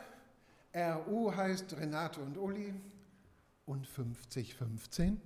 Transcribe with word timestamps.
RU 0.73 1.35
heißt 1.35 1.75
Renate 1.77 2.19
und 2.19 2.37
Uli 2.37 2.73
und 3.65 3.87
5015. 3.87 5.19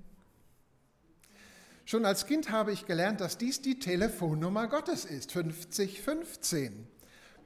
Schon 1.85 2.05
als 2.05 2.25
Kind 2.25 2.49
habe 2.49 2.71
ich 2.71 2.85
gelernt, 2.85 3.20
dass 3.20 3.38
dies 3.38 3.61
die 3.61 3.77
Telefonnummer 3.77 4.67
Gottes 4.67 5.03
ist, 5.03 5.34
5015. 5.34 6.87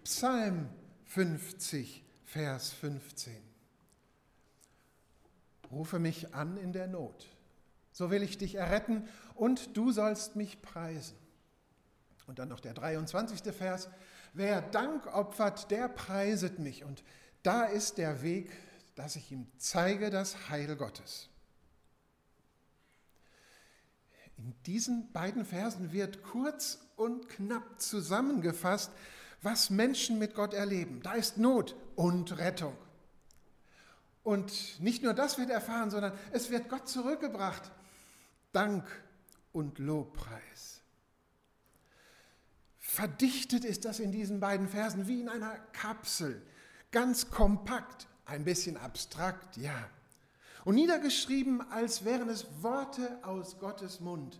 Psalm 0.04 0.70
50, 1.06 2.06
Vers 2.26 2.72
15. 2.74 3.34
Rufe 5.72 6.00
mich 6.00 6.34
an 6.36 6.58
in 6.58 6.72
der 6.72 6.88
Not, 6.88 7.28
so 7.92 8.10
will 8.12 8.22
ich 8.22 8.38
dich 8.38 8.56
erretten 8.56 9.08
und 9.34 9.76
du 9.76 9.92
sollst 9.92 10.36
mich 10.36 10.62
preisen. 10.62 11.18
Und 12.28 12.40
dann 12.40 12.50
noch 12.50 12.60
der 12.60 12.74
23. 12.74 13.54
Vers, 13.54 13.90
wer 14.34 14.62
Dank 14.62 15.08
opfert, 15.08 15.72
der 15.72 15.88
preiset 15.88 16.60
mich. 16.60 16.84
Und 16.84 17.04
da 17.48 17.64
ist 17.64 17.98
der 17.98 18.22
Weg, 18.24 18.52
dass 18.96 19.16
ich 19.16 19.32
ihm 19.32 19.48
zeige 19.58 20.10
das 20.10 20.50
Heil 20.50 20.76
Gottes. 20.76 21.30
In 24.36 24.54
diesen 24.66 25.14
beiden 25.14 25.46
Versen 25.46 25.94
wird 25.94 26.24
kurz 26.24 26.80
und 26.98 27.30
knapp 27.30 27.80
zusammengefasst, 27.80 28.92
was 29.42 29.70
Menschen 29.70 30.20
mit 30.20 30.36
Gott 30.36 30.54
erleben. 30.54 31.02
Da 31.04 31.14
ist 31.14 31.38
Not 31.38 31.74
und 31.96 32.38
Rettung. 32.38 32.76
Und 34.24 34.82
nicht 34.82 35.02
nur 35.02 35.14
das 35.14 35.38
wird 35.38 35.50
erfahren, 35.50 35.90
sondern 35.90 36.12
es 36.34 36.50
wird 36.50 36.68
Gott 36.68 36.90
zurückgebracht. 36.90 37.72
Dank 38.52 38.86
und 39.54 39.80
Lobpreis. 39.80 40.82
Verdichtet 42.78 43.64
ist 43.64 43.86
das 43.86 44.02
in 44.02 44.12
diesen 44.12 44.42
beiden 44.42 44.68
Versen 44.68 45.08
wie 45.08 45.22
in 45.22 45.30
einer 45.30 45.58
Kapsel 45.72 46.46
ganz 46.92 47.30
kompakt, 47.30 48.08
ein 48.26 48.44
bisschen 48.44 48.78
abstrakt, 48.78 49.58
ja. 49.58 49.90
Und 50.66 50.76
niedergeschrieben, 50.76 51.62
als 51.72 52.04
wären 52.04 52.30
es 52.30 52.46
Worte 52.62 53.20
aus 53.24 53.60
Gottes 53.60 54.00
Mund. 54.00 54.40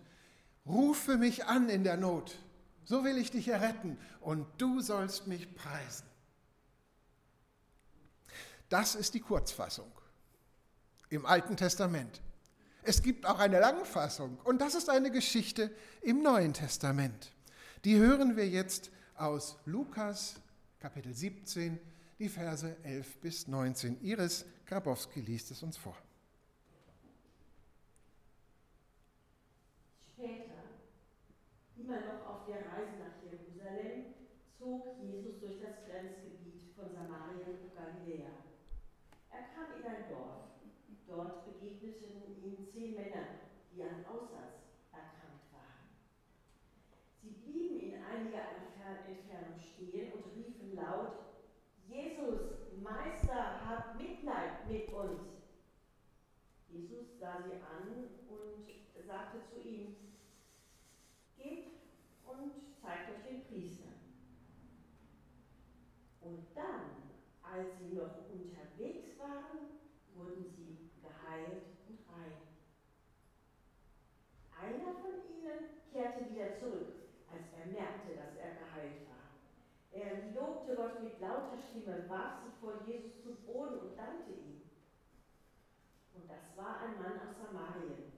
Rufe 0.66 1.16
mich 1.16 1.46
an 1.46 1.68
in 1.70 1.84
der 1.84 1.96
Not, 1.96 2.38
so 2.84 3.04
will 3.04 3.16
ich 3.16 3.30
dich 3.30 3.48
erretten 3.48 3.98
und 4.20 4.46
du 4.58 4.80
sollst 4.80 5.26
mich 5.26 5.54
preisen. 5.54 6.06
Das 8.68 8.94
ist 8.94 9.14
die 9.14 9.20
Kurzfassung 9.20 9.90
im 11.08 11.24
Alten 11.24 11.56
Testament. 11.56 12.20
Es 12.82 13.02
gibt 13.02 13.24
auch 13.24 13.38
eine 13.38 13.60
Langfassung 13.60 14.38
und 14.44 14.60
das 14.60 14.74
ist 14.74 14.90
eine 14.90 15.10
Geschichte 15.10 15.74
im 16.02 16.22
Neuen 16.22 16.52
Testament. 16.52 17.32
Die 17.84 17.96
hören 17.96 18.36
wir 18.36 18.48
jetzt 18.48 18.90
aus 19.14 19.56
Lukas 19.64 20.34
Kapitel 20.80 21.14
17, 21.14 21.78
die 22.18 22.28
Verse 22.28 22.76
11 22.82 23.20
bis 23.20 23.46
19. 23.46 24.00
Iris 24.02 24.44
Grabowski 24.66 25.20
liest 25.20 25.50
es 25.52 25.62
uns 25.62 25.76
vor. 25.76 25.96
Später, 30.12 30.58
immer 31.76 32.00
noch 32.00 32.26
auf 32.26 32.46
der 32.46 32.56
Reise 32.56 32.98
nach 32.98 33.22
Jerusalem, 33.22 34.14
zog 34.58 34.98
Jesus 35.00 35.38
durch 35.40 35.60
das 35.60 35.86
Grenzgebiet 35.86 36.74
von 36.74 36.90
Samarien 36.92 37.62
und 37.62 37.74
Galiläa. 37.74 38.34
Er 39.30 39.42
kam 39.54 39.78
in 39.78 39.86
ein 39.86 40.08
Dorf. 40.10 40.48
Dort 41.06 41.46
begegneten 41.46 42.36
ihm 42.44 42.68
zehn 42.70 42.94
Männer, 42.94 43.40
die 43.72 43.82
an 43.82 44.04
Aussatz 44.04 44.60
erkrankt 44.92 45.48
waren. 45.52 45.88
Sie 47.22 47.30
blieben 47.30 47.80
in 47.80 48.04
einiger 48.04 48.42
Entfernung 49.08 49.58
stehen 49.58 50.12
und 50.12 50.34
riefen 50.34 50.76
laut, 50.76 51.28
Jesus, 51.88 52.40
Meister, 52.82 53.66
hab 53.66 53.96
Mitleid 53.98 54.57
mit 54.68 54.92
uns. 54.92 55.20
Jesus 56.68 57.18
sah 57.18 57.42
sie 57.42 57.54
an 57.54 58.08
und 58.28 59.06
sagte 59.06 59.38
zu 59.50 59.66
ihnen, 59.66 59.96
geht 61.38 61.68
und 62.26 62.52
zeigt 62.82 63.10
euch 63.10 63.24
den 63.24 63.44
Priester. 63.46 63.88
Und 66.20 66.44
dann, 66.54 67.08
als 67.42 67.78
sie 67.78 67.94
noch 67.96 68.28
unterwegs 68.28 69.18
waren, 69.18 69.80
wurden 70.14 70.44
sie 70.56 70.90
geheilt 71.00 71.64
und 71.88 71.98
rein. 72.12 72.36
Einer 74.60 74.92
von 75.00 75.16
ihnen 75.32 75.80
kehrte 75.90 76.28
wieder 76.30 76.58
zurück, 76.60 76.92
als 77.32 77.44
er 77.56 77.72
merkte, 77.72 78.14
dass 78.14 78.36
er 78.36 78.60
geheilt 78.60 79.08
war. 79.08 79.18
Er 79.92 80.34
lobte 80.34 80.76
Gott 80.76 81.02
mit 81.02 81.18
lauter 81.20 81.56
Stimme, 81.70 82.08
warf 82.08 82.44
sich 82.44 82.54
vor 82.60 82.74
Jesus 82.86 83.22
zu 83.22 83.34
Boden 83.46 83.78
und 83.80 83.96
dankte 83.96 84.32
ihm. 84.32 84.57
Und 86.18 86.28
das 86.28 86.56
war 86.56 86.80
ein 86.80 86.98
Mann 87.00 87.20
aus 87.20 87.36
Samarien. 87.38 88.12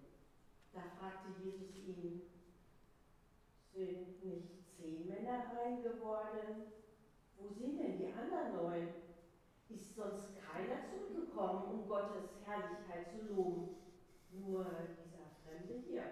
Da 0.73 0.81
fragte 0.99 1.29
Jesus 1.45 1.77
ihn, 1.77 2.23
sind 3.75 4.25
nicht 4.25 4.77
zehn 4.77 5.07
Männer 5.07 5.53
rein 5.55 5.83
geworden? 5.83 6.73
Wo 7.37 7.49
sind 7.49 7.79
denn 7.79 7.99
die 7.99 8.13
anderen 8.13 8.57
neun? 8.57 8.89
Ist 9.69 9.95
sonst 9.95 10.29
keiner 10.37 10.83
zurückgekommen, 10.89 11.65
um 11.65 11.89
Gottes 11.89 12.31
Herrlichkeit 12.45 13.11
zu 13.11 13.35
loben? 13.35 13.77
Nur 14.33 14.65
dieser 14.65 15.29
Fremde 15.45 15.75
hier. 15.87 16.05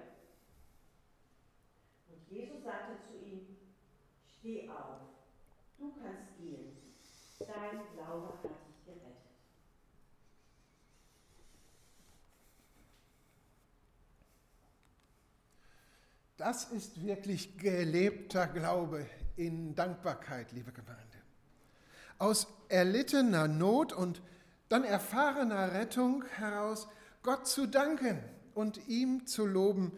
Und 2.10 2.30
Jesus 2.30 2.62
sagte 2.62 2.98
zu 3.06 3.16
ihm, 3.24 3.56
steh 4.38 4.68
auf 4.68 5.00
Du 5.78 5.92
kannst 5.92 6.36
gehen. 6.36 6.76
Dein 7.38 7.94
Glaube 7.94 8.28
hat 8.28 8.44
dich 8.44 8.84
gerettet. 8.84 9.28
Das 16.38 16.66
ist 16.66 17.04
wirklich 17.04 17.58
gelebter 17.58 18.46
Glaube 18.46 19.04
in 19.34 19.74
Dankbarkeit, 19.74 20.52
liebe 20.52 20.70
Gemeinde. 20.70 21.02
Aus 22.16 22.46
erlittener 22.68 23.48
Not 23.48 23.92
und 23.92 24.22
dann 24.68 24.84
erfahrener 24.84 25.72
Rettung 25.72 26.24
heraus 26.36 26.86
Gott 27.24 27.48
zu 27.48 27.66
danken 27.66 28.22
und 28.54 28.86
ihm 28.86 29.26
zu 29.26 29.46
loben, 29.46 29.90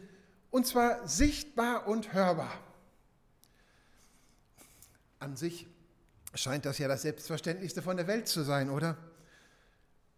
und 0.50 0.66
zwar 0.66 1.06
sichtbar 1.06 1.86
und 1.86 2.14
hörbar. 2.14 2.58
An 5.18 5.36
sich 5.36 5.66
scheint 6.34 6.64
das 6.64 6.78
ja 6.78 6.88
das 6.88 7.02
Selbstverständlichste 7.02 7.82
von 7.82 7.98
der 7.98 8.06
Welt 8.06 8.28
zu 8.28 8.44
sein, 8.44 8.70
oder? 8.70 8.96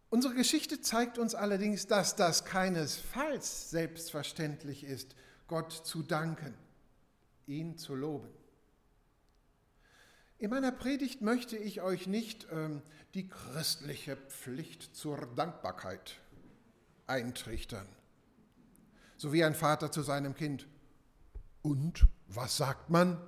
Unsere 0.09 0.35
Geschichte 0.35 0.81
zeigt 0.81 1.19
uns 1.19 1.35
allerdings, 1.35 1.89
dass 1.89 2.15
das 2.15 2.45
keinesfalls 2.45 3.71
selbstverständlich 3.71 4.85
ist, 4.85 5.17
Gott 5.47 5.73
zu 5.73 6.03
danken, 6.03 6.55
ihn 7.47 7.77
zu 7.79 7.95
loben. 7.95 8.29
In 10.39 10.51
meiner 10.51 10.73
Predigt 10.73 11.23
möchte 11.23 11.57
ich 11.57 11.83
euch 11.83 12.07
nicht 12.07 12.49
ähm, 12.51 12.83
die 13.15 13.29
christliche 13.29 14.17
Pflicht 14.17 14.97
zur 14.97 15.19
Dankbarkeit 15.37 16.19
eintrichtern, 17.07 17.87
so 19.17 19.33
wie 19.33 19.45
ein 19.45 19.55
Vater 19.55 19.93
zu 19.93 20.03
seinem 20.03 20.35
Kind. 20.35 20.67
Und 21.63 22.09
was 22.27 22.57
sagt 22.57 22.91
man? 22.91 23.21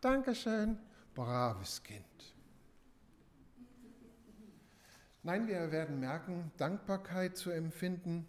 Dankeschön, 0.00 0.78
braves 1.14 1.82
Kind. 1.82 2.04
Nein, 5.24 5.48
wir 5.48 5.72
werden 5.72 6.00
merken, 6.00 6.52
Dankbarkeit 6.58 7.36
zu 7.36 7.50
empfinden 7.50 8.28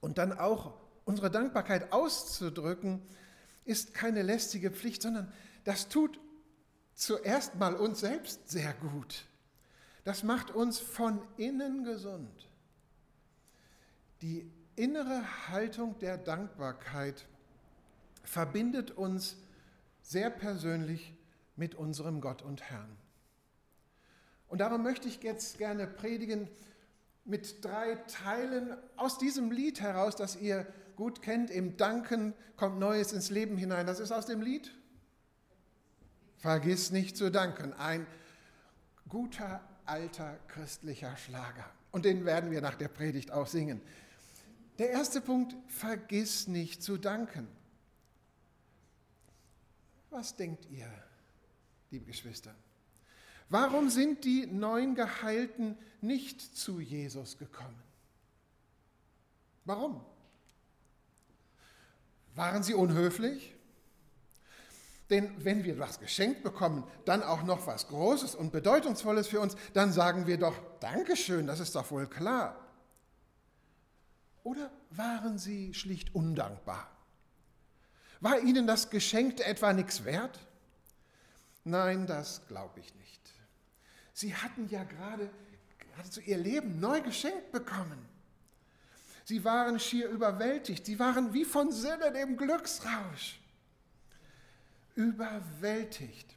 und 0.00 0.18
dann 0.18 0.32
auch 0.32 0.81
unsere 1.04 1.30
Dankbarkeit 1.30 1.92
auszudrücken, 1.92 3.02
ist 3.64 3.94
keine 3.94 4.22
lästige 4.22 4.70
Pflicht, 4.70 5.02
sondern 5.02 5.32
das 5.64 5.88
tut 5.88 6.18
zuerst 6.94 7.56
mal 7.56 7.74
uns 7.74 8.00
selbst 8.00 8.48
sehr 8.48 8.72
gut. 8.74 9.24
Das 10.04 10.22
macht 10.22 10.50
uns 10.50 10.78
von 10.78 11.20
innen 11.36 11.84
gesund. 11.84 12.48
Die 14.20 14.50
innere 14.76 15.48
Haltung 15.48 15.98
der 15.98 16.18
Dankbarkeit 16.18 17.26
verbindet 18.24 18.90
uns 18.90 19.36
sehr 20.00 20.30
persönlich 20.30 21.14
mit 21.56 21.74
unserem 21.74 22.20
Gott 22.20 22.42
und 22.42 22.62
Herrn. 22.62 22.96
Und 24.48 24.60
darum 24.60 24.82
möchte 24.82 25.08
ich 25.08 25.22
jetzt 25.22 25.58
gerne 25.58 25.86
predigen 25.86 26.48
mit 27.24 27.64
drei 27.64 27.94
Teilen 28.08 28.76
aus 28.96 29.18
diesem 29.18 29.50
Lied 29.50 29.80
heraus, 29.80 30.16
das 30.16 30.36
ihr 30.36 30.66
gut 30.96 31.22
kennt. 31.22 31.50
Im 31.50 31.76
Danken 31.76 32.34
kommt 32.56 32.78
Neues 32.78 33.12
ins 33.12 33.30
Leben 33.30 33.56
hinein. 33.56 33.86
Das 33.86 34.00
ist 34.00 34.12
aus 34.12 34.26
dem 34.26 34.40
Lied. 34.40 34.72
Vergiss 36.38 36.90
nicht 36.90 37.16
zu 37.16 37.30
danken. 37.30 37.72
Ein 37.74 38.06
guter 39.08 39.60
alter 39.84 40.38
christlicher 40.48 41.16
Schlager. 41.16 41.68
Und 41.90 42.04
den 42.04 42.24
werden 42.24 42.50
wir 42.50 42.60
nach 42.60 42.74
der 42.74 42.88
Predigt 42.88 43.30
auch 43.30 43.46
singen. 43.46 43.80
Der 44.78 44.90
erste 44.90 45.20
Punkt, 45.20 45.54
vergiss 45.68 46.48
nicht 46.48 46.82
zu 46.82 46.96
danken. 46.96 47.46
Was 50.10 50.36
denkt 50.36 50.66
ihr, 50.70 50.90
liebe 51.90 52.06
Geschwister? 52.06 52.54
Warum 53.48 53.90
sind 53.90 54.24
die 54.24 54.46
neun 54.46 54.94
Geheilten 54.94 55.76
nicht 56.00 56.40
zu 56.40 56.80
Jesus 56.80 57.38
gekommen? 57.38 57.82
Warum? 59.64 60.04
Waren 62.34 62.62
sie 62.62 62.74
unhöflich? 62.74 63.54
Denn 65.10 65.44
wenn 65.44 65.64
wir 65.64 65.78
was 65.78 66.00
geschenkt 66.00 66.42
bekommen, 66.42 66.84
dann 67.04 67.22
auch 67.22 67.42
noch 67.42 67.66
was 67.66 67.88
Großes 67.88 68.34
und 68.34 68.50
Bedeutungsvolles 68.50 69.28
für 69.28 69.40
uns, 69.40 69.56
dann 69.74 69.92
sagen 69.92 70.26
wir 70.26 70.38
doch 70.38 70.56
Dankeschön, 70.80 71.46
das 71.46 71.60
ist 71.60 71.74
doch 71.74 71.90
wohl 71.90 72.06
klar. 72.06 72.56
Oder 74.42 74.70
waren 74.90 75.38
sie 75.38 75.74
schlicht 75.74 76.14
undankbar? 76.14 76.90
War 78.20 78.40
ihnen 78.40 78.66
das 78.66 78.88
Geschenkte 78.88 79.44
etwa 79.44 79.72
nichts 79.72 80.04
wert? 80.04 80.38
Nein, 81.64 82.06
das 82.06 82.46
glaube 82.48 82.80
ich 82.80 82.94
nicht. 82.94 83.20
Sie 84.14 84.34
hatten 84.34 84.68
ja 84.68 84.84
gerade 84.84 85.28
geradezu 85.78 86.20
ihr 86.20 86.38
Leben 86.38 86.80
neu 86.80 87.00
geschenkt 87.02 87.52
bekommen. 87.52 88.08
Sie 89.32 89.44
waren 89.44 89.80
schier 89.80 90.10
überwältigt. 90.10 90.84
Sie 90.84 90.98
waren 90.98 91.32
wie 91.32 91.46
von 91.46 91.72
Sinne 91.72 92.12
dem 92.12 92.36
Glücksrausch. 92.36 93.40
Überwältigt. 94.94 96.36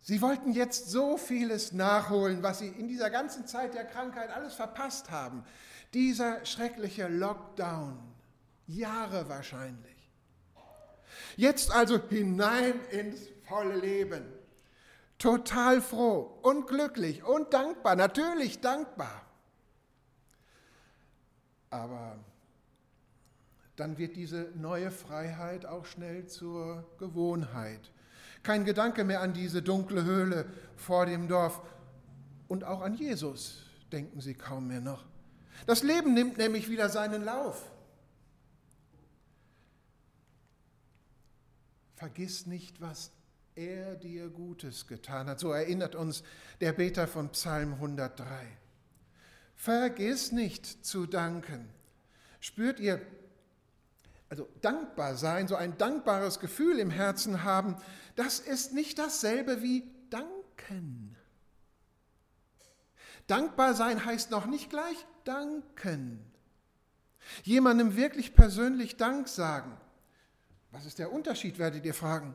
Sie 0.00 0.22
wollten 0.22 0.52
jetzt 0.52 0.88
so 0.88 1.18
vieles 1.18 1.72
nachholen, 1.72 2.42
was 2.42 2.60
sie 2.60 2.68
in 2.68 2.88
dieser 2.88 3.10
ganzen 3.10 3.46
Zeit 3.46 3.74
der 3.74 3.84
Krankheit 3.84 4.30
alles 4.30 4.54
verpasst 4.54 5.10
haben. 5.10 5.44
Dieser 5.92 6.46
schreckliche 6.46 7.08
Lockdown, 7.08 7.98
Jahre 8.66 9.28
wahrscheinlich. 9.28 10.10
Jetzt 11.36 11.70
also 11.70 12.00
hinein 12.08 12.80
ins 12.90 13.20
volle 13.46 13.76
Leben. 13.76 14.24
Total 15.18 15.82
froh 15.82 16.38
und 16.40 16.68
glücklich 16.68 17.22
und 17.22 17.52
dankbar, 17.52 17.96
natürlich 17.96 18.62
dankbar. 18.62 19.25
Aber 21.70 22.18
dann 23.76 23.98
wird 23.98 24.16
diese 24.16 24.52
neue 24.54 24.90
Freiheit 24.90 25.66
auch 25.66 25.84
schnell 25.84 26.26
zur 26.26 26.84
Gewohnheit. 26.98 27.90
Kein 28.42 28.64
Gedanke 28.64 29.04
mehr 29.04 29.20
an 29.20 29.32
diese 29.32 29.62
dunkle 29.62 30.04
Höhle 30.04 30.46
vor 30.76 31.06
dem 31.06 31.28
Dorf 31.28 31.60
und 32.48 32.64
auch 32.64 32.80
an 32.80 32.94
Jesus 32.94 33.64
denken 33.92 34.20
sie 34.20 34.34
kaum 34.34 34.68
mehr 34.68 34.80
noch. 34.80 35.04
Das 35.66 35.82
Leben 35.82 36.14
nimmt 36.14 36.38
nämlich 36.38 36.68
wieder 36.68 36.88
seinen 36.88 37.24
Lauf. 37.24 37.70
Vergiss 41.96 42.46
nicht, 42.46 42.80
was 42.80 43.10
er 43.54 43.96
dir 43.96 44.28
Gutes 44.28 44.86
getan 44.86 45.28
hat. 45.28 45.40
So 45.40 45.50
erinnert 45.50 45.94
uns 45.94 46.22
der 46.60 46.72
Beter 46.72 47.08
von 47.08 47.30
Psalm 47.30 47.72
103. 47.74 48.26
Vergiss 49.56 50.30
nicht 50.32 50.84
zu 50.84 51.06
danken. 51.06 51.68
Spürt 52.40 52.78
ihr, 52.78 53.00
also 54.28 54.48
dankbar 54.60 55.16
sein, 55.16 55.48
so 55.48 55.56
ein 55.56 55.76
dankbares 55.78 56.38
Gefühl 56.38 56.78
im 56.78 56.90
Herzen 56.90 57.42
haben, 57.42 57.76
das 58.14 58.38
ist 58.38 58.74
nicht 58.74 58.98
dasselbe 58.98 59.62
wie 59.62 59.90
danken. 60.10 61.16
Dankbar 63.26 63.74
sein 63.74 64.04
heißt 64.04 64.30
noch 64.30 64.46
nicht 64.46 64.70
gleich 64.70 65.04
danken. 65.24 66.20
Jemandem 67.42 67.96
wirklich 67.96 68.34
persönlich 68.34 68.96
Dank 68.96 69.26
sagen. 69.26 69.76
Was 70.70 70.86
ist 70.86 70.98
der 70.98 71.12
Unterschied, 71.12 71.58
werdet 71.58 71.84
ihr 71.84 71.94
fragen? 71.94 72.34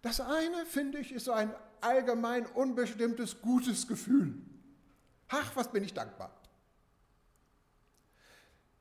Das 0.00 0.20
eine, 0.20 0.64
finde 0.66 0.98
ich, 0.98 1.12
ist 1.12 1.26
so 1.26 1.32
ein 1.32 1.54
allgemein 1.80 2.46
unbestimmtes 2.46 3.40
gutes 3.42 3.86
Gefühl. 3.86 4.34
Ach, 5.34 5.56
was 5.56 5.72
bin 5.72 5.82
ich 5.82 5.94
dankbar. 5.94 6.30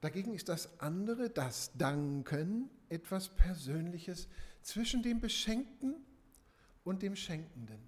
Dagegen 0.01 0.33
ist 0.33 0.49
das 0.49 0.81
andere, 0.81 1.29
das 1.29 1.71
Danken, 1.77 2.69
etwas 2.89 3.29
Persönliches 3.29 4.27
zwischen 4.61 5.01
dem 5.01 5.21
Beschenkten 5.21 5.95
und 6.83 7.03
dem 7.03 7.15
Schenkenden. 7.15 7.79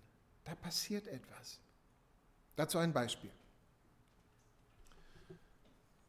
Da 0.46 0.56
passiert 0.56 1.08
etwas. 1.08 1.60
Dazu 2.56 2.78
ein 2.78 2.94
Beispiel. 2.94 3.32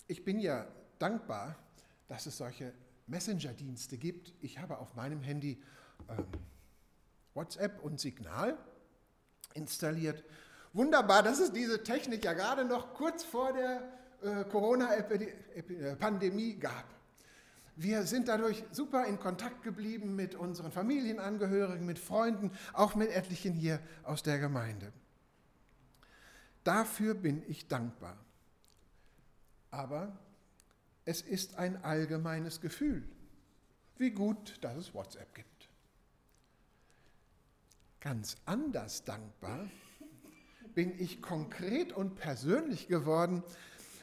Ich 0.06 0.24
bin 0.24 0.38
ja 0.38 0.68
dankbar, 1.00 1.56
dass 2.06 2.26
es 2.26 2.36
solche 2.36 2.72
Messenger-Dienste 3.08 3.98
gibt. 3.98 4.32
Ich 4.40 4.58
habe 4.58 4.78
auf 4.78 4.94
meinem 4.94 5.22
Handy 5.22 5.60
ähm, 6.08 6.26
WhatsApp 7.34 7.82
und 7.82 7.98
Signal 7.98 8.56
installiert. 9.54 10.22
Wunderbar, 10.74 11.22
dass 11.22 11.38
es 11.38 11.52
diese 11.52 11.82
Technik 11.84 12.24
ja 12.24 12.32
gerade 12.32 12.64
noch 12.64 12.94
kurz 12.94 13.22
vor 13.22 13.52
der 13.52 13.92
äh, 14.22 14.42
Corona-Pandemie 14.44 16.50
äh, 16.50 16.56
gab. 16.56 16.92
Wir 17.76 18.02
sind 18.02 18.26
dadurch 18.26 18.64
super 18.72 19.06
in 19.06 19.20
Kontakt 19.20 19.62
geblieben 19.62 20.16
mit 20.16 20.34
unseren 20.34 20.72
Familienangehörigen, 20.72 21.86
mit 21.86 22.00
Freunden, 22.00 22.50
auch 22.72 22.96
mit 22.96 23.10
etlichen 23.10 23.52
hier 23.52 23.78
aus 24.02 24.24
der 24.24 24.40
Gemeinde. 24.40 24.92
Dafür 26.64 27.14
bin 27.14 27.48
ich 27.48 27.68
dankbar. 27.68 28.16
Aber 29.70 30.18
es 31.04 31.22
ist 31.22 31.56
ein 31.56 31.84
allgemeines 31.84 32.60
Gefühl, 32.60 33.08
wie 33.96 34.10
gut, 34.10 34.56
dass 34.60 34.76
es 34.76 34.92
WhatsApp 34.92 35.36
gibt. 35.36 35.68
Ganz 38.00 38.34
anders 38.44 39.04
dankbar 39.04 39.68
bin 40.74 40.92
ich 40.98 41.22
konkret 41.22 41.92
und 41.92 42.16
persönlich 42.16 42.88
geworden, 42.88 43.42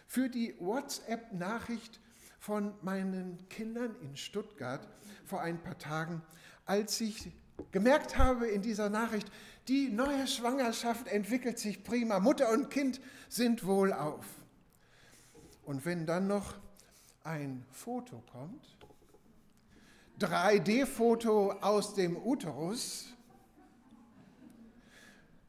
für 0.07 0.29
die 0.29 0.55
WhatsApp-Nachricht 0.59 1.99
von 2.39 2.73
meinen 2.81 3.47
Kindern 3.49 3.95
in 4.01 4.17
Stuttgart 4.17 4.87
vor 5.25 5.41
ein 5.41 5.61
paar 5.61 5.77
Tagen, 5.77 6.21
als 6.65 6.99
ich 6.99 7.31
gemerkt 7.71 8.17
habe 8.17 8.47
in 8.47 8.61
dieser 8.61 8.89
Nachricht, 8.89 9.31
die 9.67 9.89
neue 9.89 10.27
Schwangerschaft 10.27 11.07
entwickelt 11.07 11.59
sich 11.59 11.83
prima, 11.83 12.19
Mutter 12.19 12.51
und 12.51 12.69
Kind 12.69 12.99
sind 13.29 13.65
wohlauf. 13.65 14.25
Und 15.65 15.85
wenn 15.85 16.05
dann 16.05 16.27
noch 16.27 16.55
ein 17.23 17.63
Foto 17.71 18.23
kommt, 18.31 18.65
3D-Foto 20.19 21.51
aus 21.61 21.93
dem 21.93 22.17
Uterus, 22.17 23.13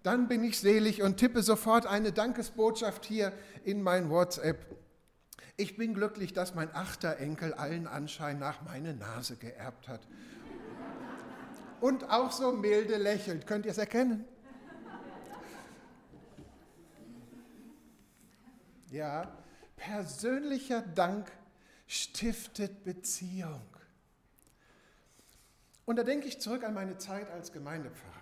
dann 0.02 0.28
bin 0.28 0.42
ich 0.42 0.58
selig 0.58 1.02
und 1.02 1.16
tippe 1.16 1.42
sofort 1.42 1.86
eine 1.86 2.12
Dankesbotschaft 2.12 3.04
hier 3.04 3.32
in 3.64 3.82
mein 3.82 4.10
WhatsApp. 4.10 4.66
Ich 5.56 5.76
bin 5.76 5.94
glücklich, 5.94 6.32
dass 6.32 6.54
mein 6.54 6.74
achter 6.74 7.18
Enkel 7.18 7.54
allen 7.54 7.86
Anschein 7.86 8.38
nach 8.38 8.62
meine 8.62 8.94
Nase 8.94 9.36
geerbt 9.36 9.88
hat. 9.88 10.06
Und 11.80 12.10
auch 12.10 12.32
so 12.32 12.52
milde 12.52 12.96
lächelt. 12.96 13.46
Könnt 13.46 13.66
ihr 13.66 13.72
es 13.72 13.78
erkennen? 13.78 14.24
Ja, 18.90 19.32
persönlicher 19.76 20.82
Dank 20.82 21.30
stiftet 21.86 22.84
Beziehung. 22.84 23.62
Und 25.84 25.96
da 25.96 26.04
denke 26.04 26.28
ich 26.28 26.40
zurück 26.40 26.64
an 26.64 26.74
meine 26.74 26.98
Zeit 26.98 27.30
als 27.30 27.52
Gemeindepfarrer. 27.52 28.12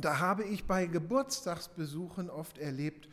Da 0.00 0.18
habe 0.18 0.44
ich 0.44 0.66
bei 0.66 0.86
Geburtstagsbesuchen 0.86 2.30
oft 2.30 2.58
erlebt, 2.58 3.08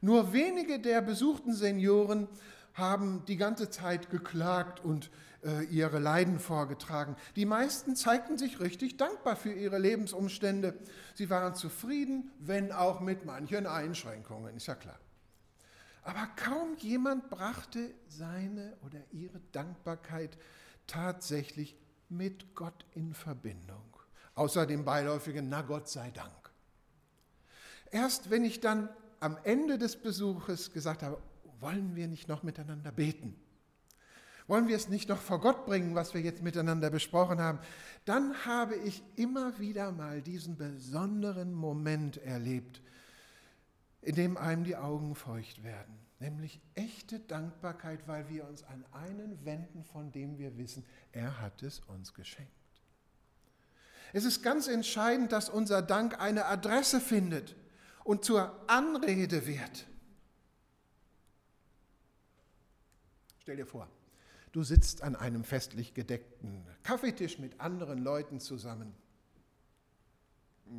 nur 0.00 0.32
wenige 0.32 0.78
der 0.78 1.02
besuchten 1.02 1.52
Senioren 1.52 2.28
haben 2.74 3.24
die 3.26 3.36
ganze 3.36 3.70
Zeit 3.70 4.10
geklagt 4.10 4.84
und 4.84 5.10
äh, 5.44 5.64
ihre 5.64 5.98
Leiden 5.98 6.38
vorgetragen. 6.38 7.16
Die 7.36 7.46
meisten 7.46 7.96
zeigten 7.96 8.38
sich 8.38 8.60
richtig 8.60 8.96
dankbar 8.96 9.36
für 9.36 9.52
ihre 9.52 9.78
Lebensumstände. 9.78 10.74
Sie 11.14 11.30
waren 11.30 11.54
zufrieden, 11.54 12.30
wenn 12.38 12.72
auch 12.72 13.00
mit 13.00 13.24
manchen 13.24 13.66
Einschränkungen, 13.66 14.56
ist 14.56 14.66
ja 14.66 14.74
klar. 14.74 14.98
Aber 16.02 16.26
kaum 16.36 16.76
jemand 16.78 17.28
brachte 17.28 17.90
seine 18.08 18.76
oder 18.86 19.00
ihre 19.12 19.40
Dankbarkeit 19.52 20.38
tatsächlich 20.86 21.76
mit 22.08 22.54
Gott 22.54 22.86
in 22.94 23.12
Verbindung, 23.12 23.87
außer 24.38 24.66
dem 24.66 24.84
beiläufigen 24.84 25.48
Na 25.48 25.62
Gott 25.62 25.88
sei 25.88 26.10
Dank. 26.12 26.50
Erst 27.90 28.30
wenn 28.30 28.44
ich 28.44 28.60
dann 28.60 28.88
am 29.20 29.36
Ende 29.42 29.78
des 29.78 29.96
Besuches 29.96 30.72
gesagt 30.72 31.02
habe, 31.02 31.20
wollen 31.60 31.96
wir 31.96 32.06
nicht 32.06 32.28
noch 32.28 32.42
miteinander 32.42 32.92
beten? 32.92 33.34
Wollen 34.46 34.68
wir 34.68 34.76
es 34.76 34.88
nicht 34.88 35.08
noch 35.08 35.20
vor 35.20 35.40
Gott 35.40 35.66
bringen, 35.66 35.94
was 35.94 36.14
wir 36.14 36.20
jetzt 36.20 36.42
miteinander 36.42 36.88
besprochen 36.88 37.40
haben? 37.40 37.58
Dann 38.04 38.46
habe 38.46 38.76
ich 38.76 39.02
immer 39.16 39.58
wieder 39.58 39.92
mal 39.92 40.22
diesen 40.22 40.56
besonderen 40.56 41.52
Moment 41.52 42.16
erlebt, 42.18 42.80
in 44.00 44.14
dem 44.14 44.36
einem 44.36 44.64
die 44.64 44.76
Augen 44.76 45.14
feucht 45.14 45.64
werden. 45.64 45.98
Nämlich 46.20 46.60
echte 46.74 47.20
Dankbarkeit, 47.20 48.06
weil 48.06 48.28
wir 48.28 48.48
uns 48.48 48.62
an 48.62 48.84
einen 48.92 49.44
wenden, 49.44 49.84
von 49.84 50.12
dem 50.12 50.38
wir 50.38 50.56
wissen, 50.56 50.84
er 51.12 51.40
hat 51.40 51.62
es 51.62 51.80
uns 51.80 52.14
geschenkt. 52.14 52.57
Es 54.12 54.24
ist 54.24 54.42
ganz 54.42 54.68
entscheidend, 54.68 55.32
dass 55.32 55.48
unser 55.48 55.82
Dank 55.82 56.20
eine 56.20 56.46
Adresse 56.46 57.00
findet 57.00 57.56
und 58.04 58.24
zur 58.24 58.58
Anrede 58.68 59.46
wird. 59.46 59.86
Stell 63.40 63.56
dir 63.56 63.66
vor, 63.66 63.88
Du 64.52 64.62
sitzt 64.62 65.02
an 65.02 65.14
einem 65.14 65.44
festlich 65.44 65.94
gedeckten 65.94 66.64
Kaffeetisch 66.82 67.38
mit 67.38 67.60
anderen 67.60 67.98
Leuten 67.98 68.40
zusammen. 68.40 68.94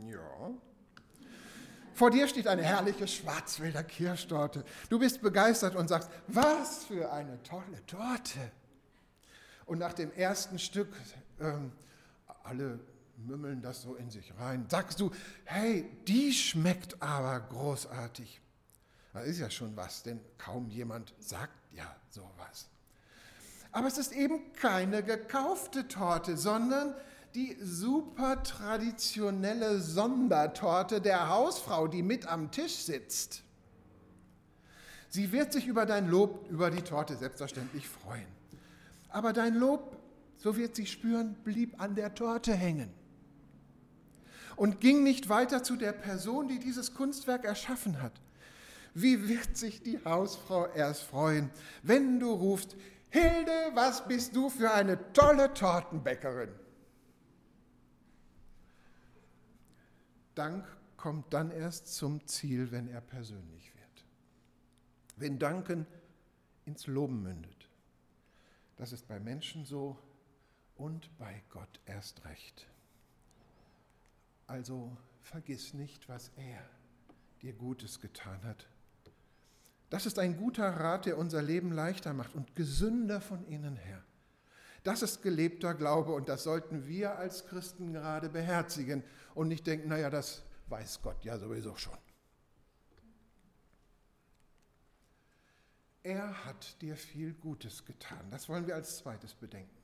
Ja. 0.07 0.51
Vor 1.93 2.09
dir 2.09 2.27
steht 2.27 2.47
eine 2.47 2.63
herrliche 2.63 3.07
Schwarzwälder 3.07 3.83
Kirschtorte. 3.83 4.63
Du 4.89 4.99
bist 4.99 5.21
begeistert 5.21 5.75
und 5.75 5.87
sagst, 5.87 6.09
was 6.27 6.85
für 6.85 7.11
eine 7.11 7.41
tolle 7.43 7.85
Torte. 7.85 8.51
Und 9.65 9.79
nach 9.79 9.93
dem 9.93 10.11
ersten 10.13 10.57
Stück, 10.57 10.89
ähm, 11.39 11.71
alle 12.43 12.79
mümmeln 13.25 13.61
das 13.61 13.81
so 13.81 13.95
in 13.95 14.09
sich 14.09 14.33
rein, 14.37 14.65
sagst 14.69 14.99
du, 14.99 15.11
hey, 15.45 15.89
die 16.07 16.31
schmeckt 16.33 17.01
aber 17.01 17.39
großartig. 17.39 18.41
Das 19.13 19.25
ist 19.25 19.39
ja 19.39 19.49
schon 19.49 19.75
was, 19.75 20.03
denn 20.03 20.19
kaum 20.37 20.69
jemand 20.69 21.13
sagt 21.19 21.57
ja 21.73 21.95
sowas. 22.09 22.69
Aber 23.71 23.87
es 23.87 23.97
ist 23.97 24.13
eben 24.13 24.53
keine 24.53 25.03
gekaufte 25.03 25.87
Torte, 25.87 26.37
sondern 26.37 26.95
die 27.35 27.57
super 27.61 28.41
traditionelle 28.41 29.79
Sondertorte 29.79 31.01
der 31.01 31.29
Hausfrau, 31.29 31.87
die 31.87 32.01
mit 32.01 32.25
am 32.25 32.51
Tisch 32.51 32.75
sitzt. 32.75 33.43
Sie 35.09 35.31
wird 35.31 35.53
sich 35.53 35.67
über 35.67 35.85
dein 35.85 36.07
Lob 36.07 36.49
über 36.49 36.71
die 36.71 36.81
Torte 36.81 37.15
selbstverständlich 37.15 37.87
freuen. 37.87 38.27
Aber 39.09 39.33
dein 39.33 39.55
Lob, 39.55 39.97
so 40.37 40.55
wird 40.55 40.75
sie 40.75 40.85
spüren, 40.85 41.35
blieb 41.43 41.79
an 41.81 41.95
der 41.95 42.13
Torte 42.13 42.53
hängen 42.53 42.93
und 44.59 44.81
ging 44.81 45.03
nicht 45.03 45.29
weiter 45.29 45.63
zu 45.63 45.77
der 45.77 45.93
Person, 45.93 46.49
die 46.49 46.59
dieses 46.59 46.93
Kunstwerk 46.93 47.45
erschaffen 47.45 48.01
hat. 48.01 48.11
Wie 48.93 49.29
wird 49.29 49.55
sich 49.55 49.81
die 49.81 50.03
Hausfrau 50.03 50.65
erst 50.73 51.03
freuen, 51.03 51.49
wenn 51.81 52.19
du 52.19 52.29
rufst, 52.33 52.75
Hilde, 53.09 53.71
was 53.73 54.05
bist 54.05 54.35
du 54.35 54.49
für 54.49 54.69
eine 54.71 55.13
tolle 55.13 55.53
Tortenbäckerin? 55.53 56.49
Dank 60.35 60.67
kommt 60.97 61.33
dann 61.33 61.51
erst 61.51 61.95
zum 61.95 62.27
Ziel, 62.27 62.69
wenn 62.71 62.89
er 62.89 62.99
persönlich 62.99 63.73
wird. 63.75 64.05
Wenn 65.15 65.39
Danken 65.39 65.87
ins 66.65 66.85
Loben 66.85 67.23
mündet. 67.23 67.69
Das 68.75 68.91
ist 68.91 69.07
bei 69.07 69.21
Menschen 69.21 69.63
so 69.63 69.97
und 70.75 71.17
bei 71.17 71.43
Gott 71.49 71.79
erst 71.85 72.25
recht. 72.25 72.67
Also 74.49 74.95
vergiss 75.21 75.73
nicht, 75.73 76.09
was 76.09 76.31
er 76.35 76.61
dir 77.41 77.53
Gutes 77.53 78.01
getan 78.01 78.43
hat 78.43 78.67
das 79.89 80.05
ist 80.05 80.19
ein 80.19 80.37
guter 80.37 80.67
Rat, 80.67 81.05
der 81.05 81.17
unser 81.17 81.41
Leben 81.41 81.71
leichter 81.71 82.13
macht 82.13 82.35
und 82.35 82.55
gesünder 82.55 83.21
von 83.21 83.43
innen 83.47 83.75
her. 83.75 84.03
Das 84.83 85.01
ist 85.01 85.23
gelebter 85.23 85.73
Glaube 85.73 86.13
und 86.13 86.29
das 86.29 86.43
sollten 86.43 86.87
wir 86.87 87.17
als 87.17 87.45
Christen 87.47 87.91
gerade 87.91 88.29
beherzigen 88.29 89.03
und 89.33 89.47
nicht 89.47 89.65
denken, 89.67 89.89
naja, 89.89 90.09
das 90.09 90.43
weiß 90.67 91.01
Gott 91.01 91.23
ja 91.25 91.37
sowieso 91.37 91.75
schon. 91.75 91.97
Er 96.03 96.45
hat 96.45 96.81
dir 96.81 96.95
viel 96.95 97.33
Gutes 97.33 97.83
getan. 97.83 98.31
Das 98.31 98.47
wollen 98.47 98.67
wir 98.67 98.75
als 98.75 98.97
zweites 98.97 99.33
bedenken. 99.33 99.78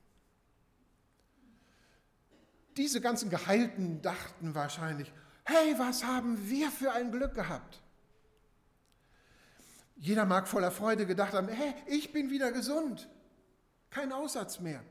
Diese 2.76 3.00
ganzen 3.00 3.30
Geheilten 3.30 4.02
dachten 4.02 4.54
wahrscheinlich, 4.54 5.12
hey, 5.44 5.74
was 5.78 6.04
haben 6.04 6.48
wir 6.48 6.70
für 6.70 6.92
ein 6.92 7.10
Glück 7.10 7.34
gehabt? 7.34 7.80
Jeder 9.96 10.26
mag 10.26 10.46
voller 10.46 10.70
Freude 10.70 11.06
gedacht 11.06 11.32
haben, 11.32 11.48
hey, 11.48 11.74
ich 11.86 12.12
bin 12.12 12.30
wieder 12.30 12.52
gesund. 12.52 13.08
Kein 13.88 14.12
Aussatz 14.12 14.60
mehr. 14.60 14.82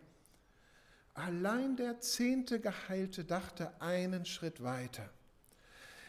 Allein 1.14 1.76
der 1.76 2.00
zehnte 2.02 2.60
Geheilte 2.60 3.24
dachte 3.24 3.80
einen 3.80 4.26
Schritt 4.26 4.64
weiter. 4.64 5.10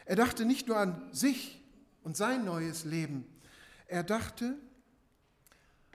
Er 0.05 0.15
dachte 0.15 0.45
nicht 0.45 0.67
nur 0.67 0.77
an 0.77 1.13
sich 1.13 1.63
und 2.03 2.17
sein 2.17 2.43
neues 2.43 2.85
Leben, 2.85 3.25
er 3.87 4.03
dachte 4.03 4.57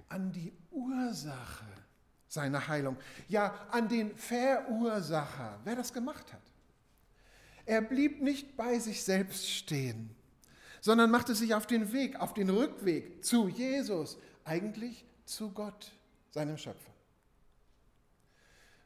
an 0.08 0.32
die 0.32 0.52
Ursache 0.70 1.71
seiner 2.32 2.68
Heilung, 2.68 2.96
ja 3.28 3.54
an 3.70 3.88
den 3.88 4.16
Verursacher, 4.16 5.58
wer 5.64 5.76
das 5.76 5.92
gemacht 5.92 6.32
hat. 6.32 6.40
Er 7.66 7.82
blieb 7.82 8.22
nicht 8.22 8.56
bei 8.56 8.78
sich 8.78 9.04
selbst 9.04 9.48
stehen 9.50 10.16
sondern 10.82 11.12
machte 11.12 11.34
sich 11.34 11.54
auf 11.54 11.66
den 11.66 11.92
Weg, 11.92 12.16
auf 12.16 12.34
den 12.34 12.50
Rückweg 12.50 13.24
zu 13.24 13.48
Jesus, 13.48 14.18
eigentlich 14.44 15.06
zu 15.24 15.50
Gott, 15.50 15.92
seinem 16.30 16.58
Schöpfer. 16.58 16.90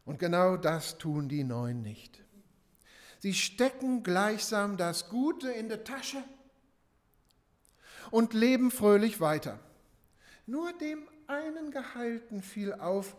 Und 0.05 0.19
genau 0.19 0.59
das 0.59 0.99
tun 0.99 1.29
die 1.29 1.43
Neuen 1.43 1.83
nicht. 1.83 2.23
Sie 3.19 3.33
stecken 3.33 4.03
gleichsam 4.03 4.77
das 4.77 5.09
Gute 5.09 5.51
in 5.51 5.71
der 5.71 5.85
Tasche 5.85 6.23
und 8.11 8.35
leben 8.35 8.71
fröhlich 8.71 9.21
weiter. 9.21 9.59
Nur 10.45 10.75
dem 10.75 11.09
einen 11.27 11.71
Geheilten 11.71 12.43
fiel 12.43 12.75
auf, 12.75 13.17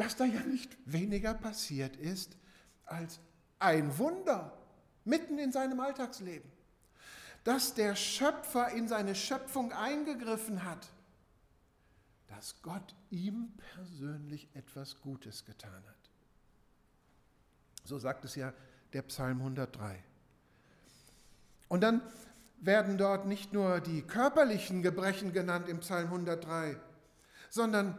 dass 0.00 0.16
da 0.16 0.24
ja 0.24 0.40
nicht 0.40 0.76
weniger 0.86 1.34
passiert 1.34 1.96
ist 1.96 2.36
als 2.86 3.20
ein 3.58 3.98
Wunder 3.98 4.56
mitten 5.04 5.38
in 5.38 5.52
seinem 5.52 5.80
Alltagsleben 5.80 6.50
dass 7.44 7.74
der 7.74 7.96
Schöpfer 7.96 8.70
in 8.70 8.88
seine 8.88 9.14
Schöpfung 9.14 9.72
eingegriffen 9.72 10.64
hat, 10.64 10.88
dass 12.28 12.60
Gott 12.62 12.94
ihm 13.10 13.52
persönlich 13.74 14.48
etwas 14.54 15.00
Gutes 15.00 15.44
getan 15.44 15.82
hat. 15.88 16.10
So 17.84 17.98
sagt 17.98 18.24
es 18.24 18.34
ja 18.34 18.52
der 18.92 19.02
Psalm 19.02 19.38
103. 19.38 20.02
Und 21.68 21.80
dann 21.82 22.02
werden 22.60 22.98
dort 22.98 23.26
nicht 23.26 23.52
nur 23.52 23.80
die 23.80 24.02
körperlichen 24.02 24.82
Gebrechen 24.82 25.32
genannt 25.32 25.68
im 25.68 25.80
Psalm 25.80 26.06
103, 26.06 26.76
sondern 27.48 27.98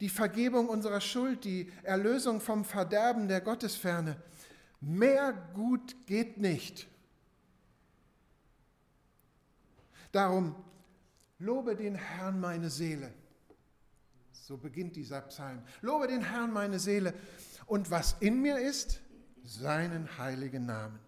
die 0.00 0.08
Vergebung 0.08 0.68
unserer 0.68 1.00
Schuld, 1.00 1.44
die 1.44 1.72
Erlösung 1.82 2.40
vom 2.40 2.64
Verderben 2.64 3.28
der 3.28 3.40
Gottesferne. 3.40 4.16
Mehr 4.80 5.32
gut 5.54 5.96
geht 6.06 6.38
nicht. 6.38 6.86
Darum 10.12 10.54
lobe 11.38 11.76
den 11.76 11.94
Herrn 11.94 12.40
meine 12.40 12.70
Seele. 12.70 13.12
So 14.32 14.56
beginnt 14.56 14.96
dieser 14.96 15.20
Psalm. 15.22 15.62
Lobe 15.82 16.06
den 16.06 16.22
Herrn 16.22 16.52
meine 16.52 16.78
Seele 16.78 17.12
und 17.66 17.90
was 17.90 18.16
in 18.20 18.40
mir 18.40 18.58
ist, 18.58 19.00
seinen 19.44 20.18
heiligen 20.18 20.64
Namen. 20.66 20.98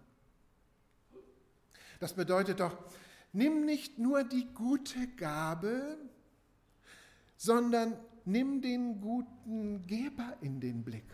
Das 1.99 2.13
bedeutet 2.13 2.59
doch, 2.59 2.77
nimm 3.31 3.65
nicht 3.65 3.99
nur 3.99 4.23
die 4.23 4.47
gute 4.53 5.07
Gabe, 5.15 5.97
sondern 7.37 7.97
nimm 8.25 8.61
den 8.61 9.01
guten 9.01 9.85
Geber 9.87 10.37
in 10.41 10.59
den 10.59 10.83
Blick. 10.83 11.05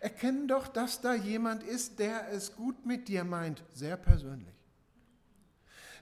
Erkenn 0.00 0.48
doch, 0.48 0.68
dass 0.68 1.00
da 1.00 1.14
jemand 1.14 1.62
ist, 1.62 1.98
der 1.98 2.30
es 2.30 2.54
gut 2.54 2.84
mit 2.84 3.08
dir 3.08 3.24
meint, 3.24 3.64
sehr 3.72 3.96
persönlich 3.96 4.56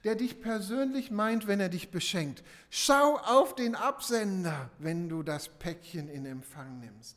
der 0.04 0.14
dich 0.14 0.40
persönlich 0.42 1.11
meint, 1.11 1.47
wenn 1.47 1.61
er 1.61 1.71
dich 1.71 1.90
beschenkt. 1.90 2.44
Schau 2.68 3.16
auf 3.16 3.54
den 3.54 3.75
Absender, 3.75 4.68
wenn 4.78 5.09
du 5.09 5.23
das 5.23 5.49
Päckchen 5.49 6.11
in 6.11 6.26
Empfang 6.26 6.78
nimmst. 6.78 7.16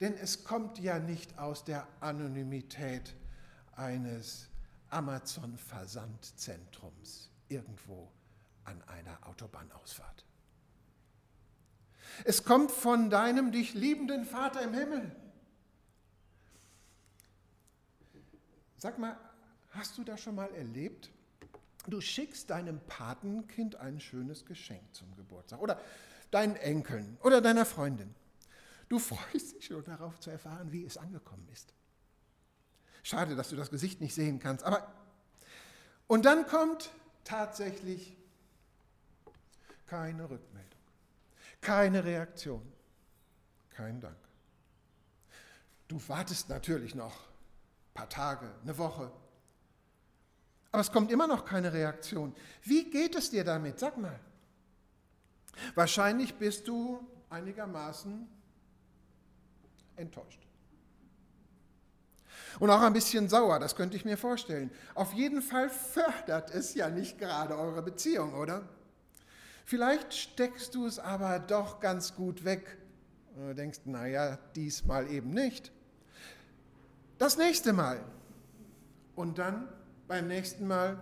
Denn 0.00 0.14
es 0.14 0.42
kommt 0.44 0.80
ja 0.80 0.98
nicht 0.98 1.38
aus 1.38 1.62
der 1.64 1.86
Anonymität 2.00 3.14
eines 3.76 4.48
Amazon-Versandzentrums 4.88 7.30
irgendwo 7.48 8.10
an 8.64 8.82
einer 8.82 9.26
Autobahnausfahrt. 9.26 10.24
Es 12.24 12.44
kommt 12.44 12.70
von 12.70 13.10
deinem 13.10 13.52
dich 13.52 13.74
liebenden 13.74 14.24
Vater 14.24 14.62
im 14.62 14.74
Himmel. 14.74 15.14
Sag 18.76 18.98
mal, 18.98 19.16
hast 19.70 19.96
du 19.98 20.04
das 20.04 20.20
schon 20.20 20.34
mal 20.34 20.52
erlebt, 20.54 21.10
Du 21.86 22.00
schickst 22.00 22.50
deinem 22.50 22.80
Patenkind 22.86 23.76
ein 23.76 24.00
schönes 24.00 24.44
Geschenk 24.44 24.82
zum 24.92 25.14
Geburtstag 25.16 25.60
oder 25.60 25.80
deinen 26.30 26.56
Enkeln 26.56 27.16
oder 27.22 27.40
deiner 27.40 27.64
Freundin. 27.64 28.14
Du 28.88 28.98
freust 28.98 29.54
dich 29.54 29.66
schon 29.66 29.84
darauf 29.84 30.20
zu 30.20 30.30
erfahren, 30.30 30.72
wie 30.72 30.84
es 30.84 30.96
angekommen 30.96 31.48
ist. 31.52 31.72
Schade, 33.02 33.34
dass 33.34 33.48
du 33.48 33.56
das 33.56 33.70
Gesicht 33.70 34.00
nicht 34.00 34.14
sehen 34.14 34.40
kannst, 34.40 34.64
aber 34.64 34.92
und 36.06 36.24
dann 36.26 36.46
kommt 36.46 36.90
tatsächlich 37.24 38.16
keine 39.90 40.22
Rückmeldung, 40.22 40.80
keine 41.60 42.04
Reaktion, 42.04 42.62
kein 43.70 44.00
Dank. 44.00 44.16
Du 45.88 46.00
wartest 46.06 46.48
natürlich 46.48 46.94
noch 46.94 47.24
ein 47.24 47.94
paar 47.94 48.08
Tage, 48.08 48.48
eine 48.62 48.78
Woche, 48.78 49.10
aber 50.70 50.80
es 50.80 50.92
kommt 50.92 51.10
immer 51.10 51.26
noch 51.26 51.44
keine 51.44 51.72
Reaktion. 51.72 52.36
Wie 52.62 52.88
geht 52.88 53.16
es 53.16 53.30
dir 53.30 53.42
damit? 53.42 53.80
Sag 53.80 53.98
mal. 53.98 54.20
Wahrscheinlich 55.74 56.36
bist 56.36 56.68
du 56.68 57.04
einigermaßen 57.28 58.28
enttäuscht. 59.96 60.46
Und 62.60 62.70
auch 62.70 62.80
ein 62.80 62.92
bisschen 62.92 63.28
sauer, 63.28 63.58
das 63.58 63.74
könnte 63.74 63.96
ich 63.96 64.04
mir 64.04 64.16
vorstellen. 64.16 64.70
Auf 64.94 65.12
jeden 65.14 65.42
Fall 65.42 65.68
fördert 65.68 66.54
es 66.54 66.74
ja 66.74 66.88
nicht 66.88 67.18
gerade 67.18 67.58
eure 67.58 67.82
Beziehung, 67.82 68.34
oder? 68.34 68.68
Vielleicht 69.70 70.14
steckst 70.14 70.74
du 70.74 70.84
es 70.84 70.98
aber 70.98 71.38
doch 71.38 71.78
ganz 71.78 72.16
gut 72.16 72.42
weg 72.42 72.76
und 73.36 73.46
du 73.50 73.54
denkst, 73.54 73.82
naja, 73.84 74.36
diesmal 74.56 75.08
eben 75.08 75.30
nicht. 75.30 75.70
Das 77.18 77.38
nächste 77.38 77.72
Mal. 77.72 78.04
Und 79.14 79.38
dann 79.38 79.68
beim 80.08 80.26
nächsten 80.26 80.66
Mal 80.66 80.98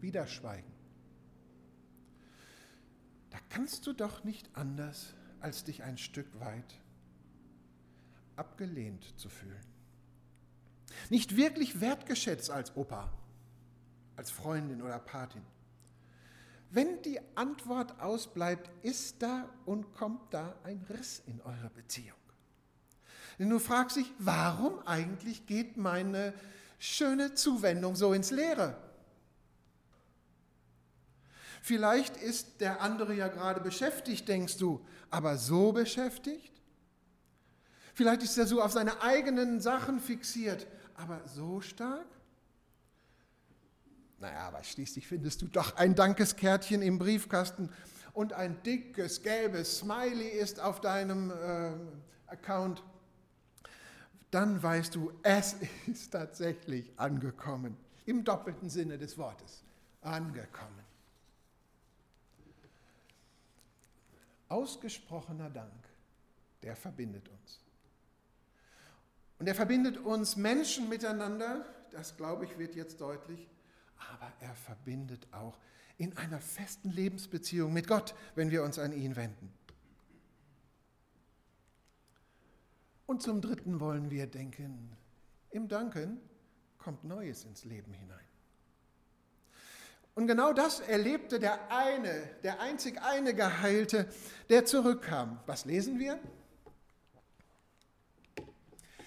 wieder 0.00 0.26
schweigen. 0.26 0.72
Da 3.30 3.38
kannst 3.48 3.86
du 3.86 3.92
doch 3.92 4.24
nicht 4.24 4.50
anders, 4.54 5.14
als 5.38 5.62
dich 5.62 5.84
ein 5.84 5.98
Stück 5.98 6.40
weit 6.40 6.80
abgelehnt 8.34 9.16
zu 9.20 9.28
fühlen. 9.28 9.66
Nicht 11.10 11.36
wirklich 11.36 11.80
wertgeschätzt 11.80 12.50
als 12.50 12.74
Opa, 12.74 13.08
als 14.16 14.32
Freundin 14.32 14.82
oder 14.82 14.98
Patin. 14.98 15.42
Wenn 16.70 17.00
die 17.02 17.20
Antwort 17.34 18.00
ausbleibt, 18.00 18.70
ist 18.84 19.22
da 19.22 19.48
und 19.64 19.94
kommt 19.94 20.34
da 20.34 20.56
ein 20.64 20.84
Riss 20.90 21.22
in 21.26 21.40
eurer 21.40 21.70
Beziehung. 21.70 22.16
Denn 23.38 23.50
du 23.50 23.58
fragst 23.58 23.96
dich, 23.96 24.12
warum 24.18 24.78
eigentlich 24.86 25.46
geht 25.46 25.76
meine 25.76 26.34
schöne 26.78 27.34
Zuwendung 27.34 27.94
so 27.94 28.12
ins 28.12 28.30
Leere? 28.30 28.76
Vielleicht 31.62 32.16
ist 32.16 32.60
der 32.60 32.80
andere 32.80 33.14
ja 33.14 33.28
gerade 33.28 33.60
beschäftigt, 33.60 34.28
denkst 34.28 34.56
du, 34.56 34.84
aber 35.10 35.36
so 35.36 35.72
beschäftigt? 35.72 36.52
Vielleicht 37.94 38.22
ist 38.22 38.38
er 38.38 38.46
so 38.46 38.62
auf 38.62 38.72
seine 38.72 39.02
eigenen 39.02 39.60
Sachen 39.60 40.00
fixiert, 40.00 40.66
aber 40.94 41.26
so 41.26 41.60
stark? 41.60 42.06
Naja, 44.18 44.48
aber 44.48 44.64
schließlich 44.64 45.06
findest 45.06 45.42
du 45.42 45.46
doch 45.46 45.76
ein 45.76 45.94
Dankeskärtchen 45.94 46.82
im 46.82 46.98
Briefkasten 46.98 47.70
und 48.14 48.32
ein 48.32 48.62
dickes 48.62 49.22
gelbes 49.22 49.78
Smiley 49.78 50.28
ist 50.28 50.58
auf 50.58 50.80
deinem 50.80 51.30
äh, 51.30 51.72
Account. 52.26 52.82
Dann 54.30 54.62
weißt 54.62 54.94
du, 54.94 55.12
es 55.22 55.56
ist 55.86 56.12
tatsächlich 56.12 56.90
angekommen. 56.96 57.76
Im 58.06 58.24
doppelten 58.24 58.70
Sinne 58.70 58.96
des 58.96 59.18
Wortes. 59.18 59.62
Angekommen. 60.00 60.86
Ausgesprochener 64.48 65.50
Dank, 65.50 65.72
der 66.62 66.76
verbindet 66.76 67.28
uns. 67.28 67.60
Und 69.38 69.46
er 69.46 69.54
verbindet 69.54 69.98
uns 69.98 70.36
Menschen 70.36 70.88
miteinander, 70.88 71.66
das 71.90 72.16
glaube 72.16 72.44
ich 72.44 72.56
wird 72.58 72.76
jetzt 72.76 73.00
deutlich, 73.00 73.46
aber 74.12 74.32
er 74.40 74.54
verbindet 74.54 75.26
auch 75.32 75.58
in 75.98 76.16
einer 76.16 76.40
festen 76.40 76.90
Lebensbeziehung 76.90 77.72
mit 77.72 77.86
Gott, 77.88 78.14
wenn 78.34 78.50
wir 78.50 78.62
uns 78.62 78.78
an 78.78 78.92
ihn 78.92 79.16
wenden. 79.16 79.52
Und 83.06 83.22
zum 83.22 83.40
Dritten 83.40 83.80
wollen 83.80 84.10
wir 84.10 84.26
denken, 84.26 84.96
im 85.50 85.68
Danken 85.68 86.20
kommt 86.78 87.04
Neues 87.04 87.44
ins 87.44 87.64
Leben 87.64 87.92
hinein. 87.92 88.18
Und 90.14 90.26
genau 90.26 90.52
das 90.52 90.80
erlebte 90.80 91.38
der 91.38 91.70
eine, 91.70 92.30
der 92.42 92.60
einzig 92.60 93.00
eine 93.02 93.34
Geheilte, 93.34 94.08
der 94.48 94.64
zurückkam. 94.64 95.38
Was 95.46 95.66
lesen 95.66 95.98
wir? 95.98 96.18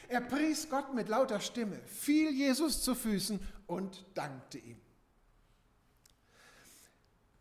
Er 0.08 0.22
pries 0.22 0.70
Gott 0.70 0.94
mit 0.94 1.10
lauter 1.10 1.40
Stimme, 1.40 1.80
fiel 1.86 2.32
Jesus 2.32 2.84
zu 2.84 2.96
Füßen 2.96 3.40
und 3.70 4.04
dankte 4.16 4.58
ihm. 4.58 4.82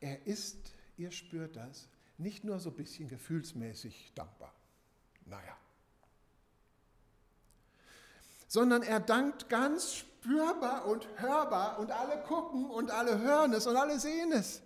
Er 0.00 0.26
ist, 0.26 0.74
ihr 0.98 1.10
spürt 1.10 1.56
das, 1.56 1.88
nicht 2.18 2.44
nur 2.44 2.60
so 2.60 2.68
ein 2.70 2.76
bisschen 2.76 3.08
gefühlsmäßig 3.08 4.12
dankbar. 4.14 4.52
Naja. 5.24 5.56
Sondern 8.46 8.82
er 8.82 9.00
dankt 9.00 9.48
ganz 9.48 9.94
spürbar 9.94 10.84
und 10.84 11.08
hörbar 11.16 11.78
und 11.78 11.92
alle 11.92 12.22
gucken 12.22 12.70
und 12.70 12.90
alle 12.90 13.18
hören 13.18 13.54
es 13.54 13.66
und 13.66 13.76
alle 13.76 13.98
sehen 13.98 14.32
es. 14.32 14.60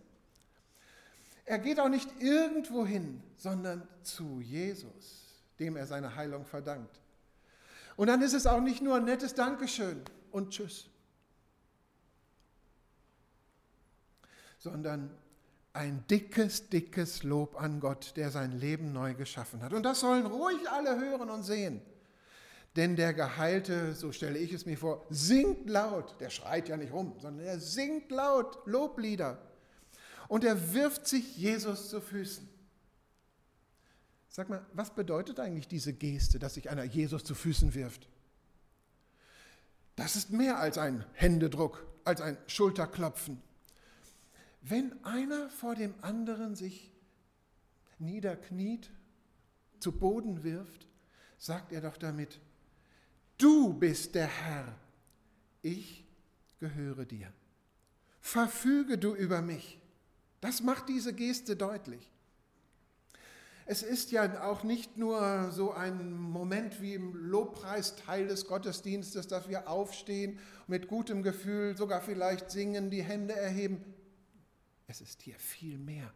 Er 1.45 1.61
geht 1.61 1.79
auch 1.79 1.89
nicht 1.89 2.11
irgendwo 2.21 2.85
hin, 2.85 3.23
sondern 3.37 3.87
zu 4.03 4.41
Jesus, 4.41 5.45
dem 5.61 5.77
er 5.77 5.87
seine 5.87 6.17
Heilung 6.17 6.45
verdankt. 6.45 7.01
Und 7.97 8.09
dann 8.09 8.21
ist 8.21 8.33
es 8.33 8.47
auch 8.47 8.61
nicht 8.61 8.83
nur 8.83 8.97
ein 8.97 9.05
nettes 9.05 9.35
Dankeschön 9.35 10.03
und 10.31 10.51
Tschüss, 10.51 10.89
sondern 14.63 15.11
ein 15.73 16.05
dickes, 16.09 16.69
dickes 16.69 17.25
Lob 17.25 17.61
an 17.61 17.81
Gott, 17.81 18.13
der 18.17 18.31
sein 18.31 18.53
Leben 18.53 18.93
neu 18.93 19.15
geschaffen 19.15 19.61
hat. 19.63 19.73
Und 19.73 19.83
das 19.83 20.01
sollen 20.01 20.25
ruhig 20.25 20.71
alle 20.71 21.01
hören 21.01 21.31
und 21.31 21.43
sehen. 21.43 21.81
Denn 22.77 22.95
der 22.95 23.13
Geheilte, 23.13 23.95
so 23.95 24.13
stelle 24.13 24.39
ich 24.39 24.53
es 24.53 24.65
mir 24.65 24.79
vor, 24.79 25.05
singt 25.11 25.69
laut. 25.69 26.15
Der 26.21 26.31
schreit 26.31 26.69
ja 26.69 26.77
nicht 26.77 26.93
rum, 26.93 27.15
sondern 27.19 27.45
er 27.45 27.59
singt 27.59 28.11
laut 28.13 28.59
Loblieder. 28.65 29.39
Und 30.29 30.45
er 30.45 30.73
wirft 30.73 31.09
sich 31.09 31.37
Jesus 31.37 31.91
zu 31.91 32.01
Füßen. 32.01 32.49
Sag 34.29 34.49
mal, 34.49 34.65
was 34.73 34.95
bedeutet 34.95 35.41
eigentlich 35.41 35.69
diese 35.69 35.93
Geste, 35.93 36.39
dass 36.39 36.55
sich 36.55 36.71
einer 36.71 36.85
Jesus 36.85 37.25
zu 37.25 37.35
Füßen 37.35 37.75
wirft? 37.75 38.09
Das 39.97 40.15
ist 40.17 40.31
mehr 40.31 40.59
als 40.59 40.79
ein 40.79 41.05
Händedruck, 41.15 41.85
als 42.05 42.21
ein 42.21 42.39
Schulterklopfen. 42.47 43.43
Wenn 44.63 45.05
einer 45.05 45.51
vor 45.51 45.75
dem 45.75 45.95
anderen 46.03 46.55
sich 46.55 46.93
niederkniet, 47.99 48.91
zu 49.81 49.93
Boden 49.93 50.45
wirft, 50.45 50.87
sagt 51.39 51.73
er 51.73 51.81
doch 51.81 51.97
damit, 51.97 52.41
du 53.37 53.75
bist 53.75 54.15
der 54.15 54.29
Herr, 54.29 54.79
ich 55.61 56.05
gehöre 56.61 57.05
dir. 57.05 57.33
Verfüge 58.21 58.99
du 58.99 59.15
über 59.15 59.43
mich. 59.43 59.81
Das 60.41 60.63
macht 60.63 60.89
diese 60.89 61.13
Geste 61.13 61.57
deutlich. 61.57 62.09
Es 63.67 63.83
ist 63.83 64.11
ja 64.13 64.43
auch 64.45 64.63
nicht 64.65 64.97
nur 64.97 65.51
so 65.51 65.73
ein 65.73 66.13
Moment 66.13 66.81
wie 66.81 66.95
im 66.95 67.15
Lobpreisteil 67.15 68.27
des 68.27 68.47
Gottesdienstes, 68.47 69.29
dass 69.29 69.49
wir 69.49 69.69
aufstehen, 69.69 70.39
mit 70.67 70.89
gutem 70.89 71.23
Gefühl 71.23 71.77
sogar 71.77 72.01
vielleicht 72.01 72.51
singen, 72.51 72.91
die 72.91 73.03
Hände 73.03 73.35
erheben. 73.35 73.85
Es 74.87 75.01
ist 75.01 75.23
hier 75.23 75.39
viel 75.39 75.79
mehr. 75.79 76.13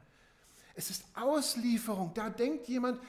Es 0.74 0.90
ist 0.90 1.04
Auslieferung. 1.14 2.12
Da 2.14 2.30
denkt 2.30 2.68
jemand, 2.68 3.00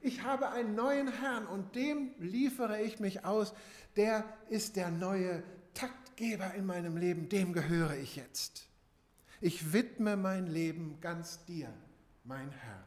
ich 0.00 0.22
habe 0.22 0.50
einen 0.50 0.74
neuen 0.74 1.08
Herrn 1.08 1.46
und 1.46 1.74
dem 1.74 2.14
liefere 2.18 2.82
ich 2.82 3.00
mich 3.00 3.24
aus. 3.24 3.54
Der 3.96 4.24
ist 4.50 4.76
der 4.76 4.90
neue 4.90 5.42
Taktgeber 5.74 6.54
in 6.54 6.66
meinem 6.66 6.96
Leben, 6.96 7.28
dem 7.28 7.52
gehöre 7.52 7.96
ich 7.96 8.16
jetzt. 8.16 8.68
Ich 9.40 9.72
widme 9.72 10.16
mein 10.16 10.46
Leben 10.46 10.98
ganz 11.00 11.44
dir, 11.44 11.72
mein 12.24 12.50
Herr. 12.50 12.86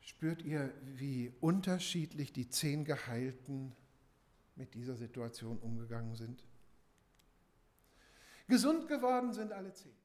Spürt 0.00 0.42
ihr, 0.42 0.72
wie 0.82 1.32
unterschiedlich 1.40 2.32
die 2.32 2.48
zehn 2.48 2.84
Geheilten 2.84 3.72
mit 4.56 4.74
dieser 4.74 4.96
Situation 4.96 5.58
umgegangen 5.58 6.14
sind? 6.14 6.44
Gesund 8.50 8.88
geworden 8.88 9.32
sind 9.32 9.52
alle 9.52 9.72
zehn. 9.72 9.96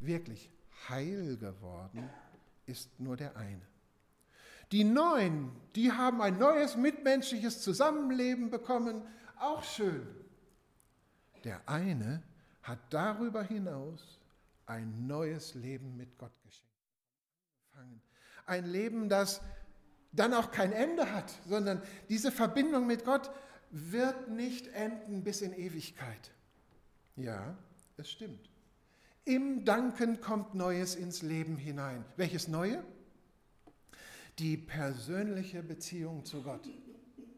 Wirklich 0.00 0.50
heil 0.88 1.38
geworden 1.38 2.10
ist 2.66 3.00
nur 3.00 3.16
der 3.16 3.36
eine. 3.36 3.66
Die 4.70 4.84
neun, 4.84 5.50
die 5.74 5.90
haben 5.92 6.20
ein 6.20 6.38
neues 6.38 6.76
mitmenschliches 6.76 7.62
Zusammenleben 7.62 8.50
bekommen, 8.50 9.02
auch 9.38 9.62
schön. 9.62 10.06
Der 11.44 11.66
eine 11.66 12.22
hat 12.62 12.78
darüber 12.90 13.42
hinaus 13.42 14.20
ein 14.66 15.06
neues 15.06 15.54
Leben 15.54 15.96
mit 15.96 16.18
Gott 16.18 16.32
geschenkt. 16.42 16.68
Ein 18.44 18.66
Leben, 18.66 19.08
das 19.08 19.40
dann 20.12 20.34
auch 20.34 20.50
kein 20.50 20.72
Ende 20.72 21.10
hat, 21.12 21.32
sondern 21.46 21.82
diese 22.08 22.30
Verbindung 22.30 22.86
mit 22.86 23.04
Gott 23.04 23.30
wird 23.70 24.28
nicht 24.28 24.68
enden 24.68 25.22
bis 25.22 25.40
in 25.40 25.52
Ewigkeit. 25.52 26.32
Ja, 27.18 27.56
es 27.96 28.10
stimmt. 28.10 28.48
Im 29.24 29.64
Danken 29.64 30.20
kommt 30.20 30.54
Neues 30.54 30.94
ins 30.94 31.22
Leben 31.22 31.56
hinein. 31.56 32.04
Welches 32.16 32.46
Neue? 32.46 32.82
Die 34.38 34.56
persönliche 34.56 35.62
Beziehung 35.64 36.24
zu 36.24 36.42
Gott. 36.42 36.68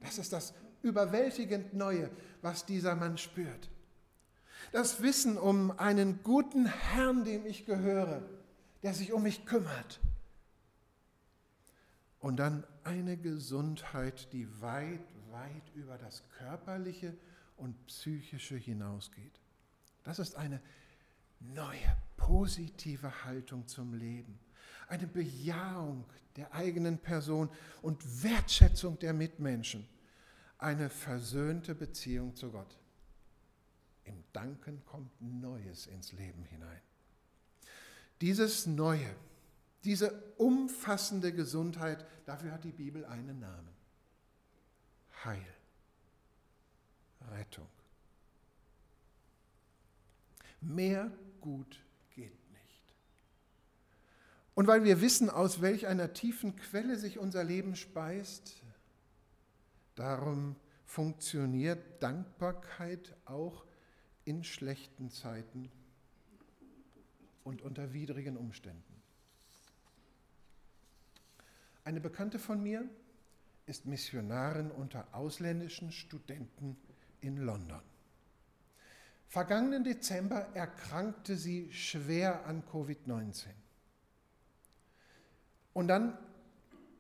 Das 0.00 0.18
ist 0.18 0.34
das 0.34 0.52
überwältigend 0.82 1.72
Neue, 1.72 2.10
was 2.42 2.66
dieser 2.66 2.94
Mann 2.94 3.16
spürt. 3.16 3.70
Das 4.72 5.02
Wissen 5.02 5.38
um 5.38 5.70
einen 5.78 6.22
guten 6.22 6.66
Herrn, 6.66 7.24
dem 7.24 7.46
ich 7.46 7.64
gehöre, 7.64 8.22
der 8.82 8.92
sich 8.92 9.14
um 9.14 9.22
mich 9.22 9.46
kümmert. 9.46 9.98
Und 12.18 12.36
dann 12.36 12.64
eine 12.84 13.16
Gesundheit, 13.16 14.30
die 14.34 14.46
weit, 14.60 15.00
weit 15.30 15.74
über 15.74 15.96
das 15.96 16.22
Körperliche 16.36 17.16
und 17.56 17.86
Psychische 17.86 18.56
hinausgeht. 18.56 19.39
Das 20.04 20.18
ist 20.18 20.36
eine 20.36 20.60
neue, 21.40 21.96
positive 22.16 23.24
Haltung 23.24 23.66
zum 23.66 23.94
Leben. 23.94 24.38
Eine 24.88 25.06
Bejahung 25.06 26.04
der 26.36 26.52
eigenen 26.54 26.98
Person 26.98 27.48
und 27.82 28.22
Wertschätzung 28.22 28.98
der 28.98 29.12
Mitmenschen. 29.12 29.86
Eine 30.58 30.90
versöhnte 30.90 31.74
Beziehung 31.74 32.34
zu 32.36 32.50
Gott. 32.50 32.78
Im 34.04 34.22
Danken 34.32 34.84
kommt 34.84 35.10
Neues 35.20 35.86
ins 35.86 36.12
Leben 36.12 36.44
hinein. 36.44 36.80
Dieses 38.20 38.66
Neue, 38.66 39.14
diese 39.84 40.12
umfassende 40.36 41.32
Gesundheit, 41.32 42.04
dafür 42.26 42.52
hat 42.52 42.64
die 42.64 42.72
Bibel 42.72 43.04
einen 43.06 43.40
Namen. 43.40 43.70
Heil. 45.24 45.46
Rettung. 47.30 47.68
Mehr 50.60 51.10
gut 51.40 51.82
geht 52.10 52.50
nicht. 52.50 52.94
Und 54.54 54.66
weil 54.66 54.84
wir 54.84 55.00
wissen, 55.00 55.30
aus 55.30 55.62
welch 55.62 55.86
einer 55.86 56.12
tiefen 56.12 56.56
Quelle 56.56 56.96
sich 56.96 57.18
unser 57.18 57.44
Leben 57.44 57.76
speist, 57.76 58.62
darum 59.94 60.56
funktioniert 60.84 62.02
Dankbarkeit 62.02 63.14
auch 63.24 63.64
in 64.24 64.44
schlechten 64.44 65.10
Zeiten 65.10 65.70
und 67.44 67.62
unter 67.62 67.92
widrigen 67.92 68.36
Umständen. 68.36 69.02
Eine 71.84 72.00
Bekannte 72.00 72.38
von 72.38 72.62
mir 72.62 72.88
ist 73.66 73.86
Missionarin 73.86 74.70
unter 74.70 75.06
ausländischen 75.12 75.92
Studenten 75.92 76.76
in 77.20 77.38
London. 77.38 77.80
Vergangenen 79.30 79.84
Dezember 79.84 80.48
erkrankte 80.54 81.36
sie 81.36 81.72
schwer 81.72 82.46
an 82.46 82.64
Covid-19. 82.64 83.46
Und 85.72 85.86
dann, 85.86 86.18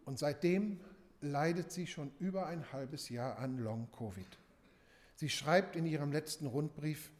und 0.04 0.16
seitdem 0.20 0.78
leidet 1.20 1.72
sie 1.72 1.88
schon 1.88 2.12
über 2.20 2.46
ein 2.46 2.70
halbes 2.72 3.08
Jahr 3.08 3.40
an 3.40 3.58
Long-Covid. 3.58 4.38
Sie 5.16 5.28
schreibt 5.28 5.74
in 5.74 5.86
ihrem 5.86 6.12
letzten 6.12 6.46
Rundbrief, 6.46 7.10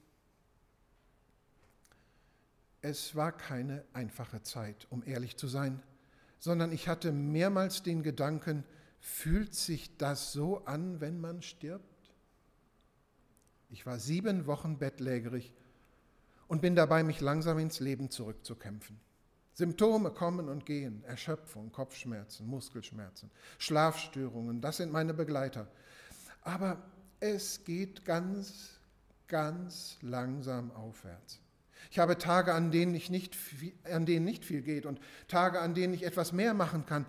es 2.80 3.16
war 3.16 3.32
keine 3.32 3.84
einfache 3.92 4.44
Zeit, 4.44 4.86
um 4.90 5.02
ehrlich 5.04 5.36
zu 5.36 5.48
sein, 5.48 5.82
sondern 6.38 6.70
ich 6.70 6.86
hatte 6.86 7.10
mehrmals 7.10 7.82
den 7.82 8.04
Gedanken, 8.04 8.62
fühlt 9.00 9.56
sich 9.56 9.96
das 9.96 10.32
so 10.32 10.64
an, 10.66 11.00
wenn 11.00 11.20
man 11.20 11.42
stirbt? 11.42 11.89
Ich 13.70 13.86
war 13.86 13.98
sieben 14.00 14.46
Wochen 14.46 14.78
bettlägerig 14.78 15.52
und 16.48 16.60
bin 16.60 16.74
dabei, 16.74 17.04
mich 17.04 17.20
langsam 17.20 17.58
ins 17.60 17.78
Leben 17.78 18.10
zurückzukämpfen. 18.10 18.98
Symptome 19.52 20.10
kommen 20.10 20.48
und 20.48 20.66
gehen, 20.66 21.04
Erschöpfung, 21.04 21.70
Kopfschmerzen, 21.70 22.46
Muskelschmerzen, 22.46 23.30
Schlafstörungen, 23.58 24.60
das 24.60 24.78
sind 24.78 24.92
meine 24.92 25.14
Begleiter. 25.14 25.68
Aber 26.42 26.82
es 27.20 27.64
geht 27.64 28.04
ganz, 28.04 28.80
ganz 29.28 29.98
langsam 30.00 30.72
aufwärts. 30.72 31.40
Ich 31.90 31.98
habe 31.98 32.18
Tage, 32.18 32.54
an 32.54 32.72
denen, 32.72 32.94
ich 32.94 33.10
nicht, 33.10 33.36
an 33.84 34.04
denen 34.04 34.24
nicht 34.24 34.44
viel 34.44 34.62
geht 34.62 34.86
und 34.86 35.00
Tage, 35.28 35.60
an 35.60 35.74
denen 35.74 35.94
ich 35.94 36.04
etwas 36.04 36.32
mehr 36.32 36.54
machen 36.54 36.86
kann. 36.86 37.06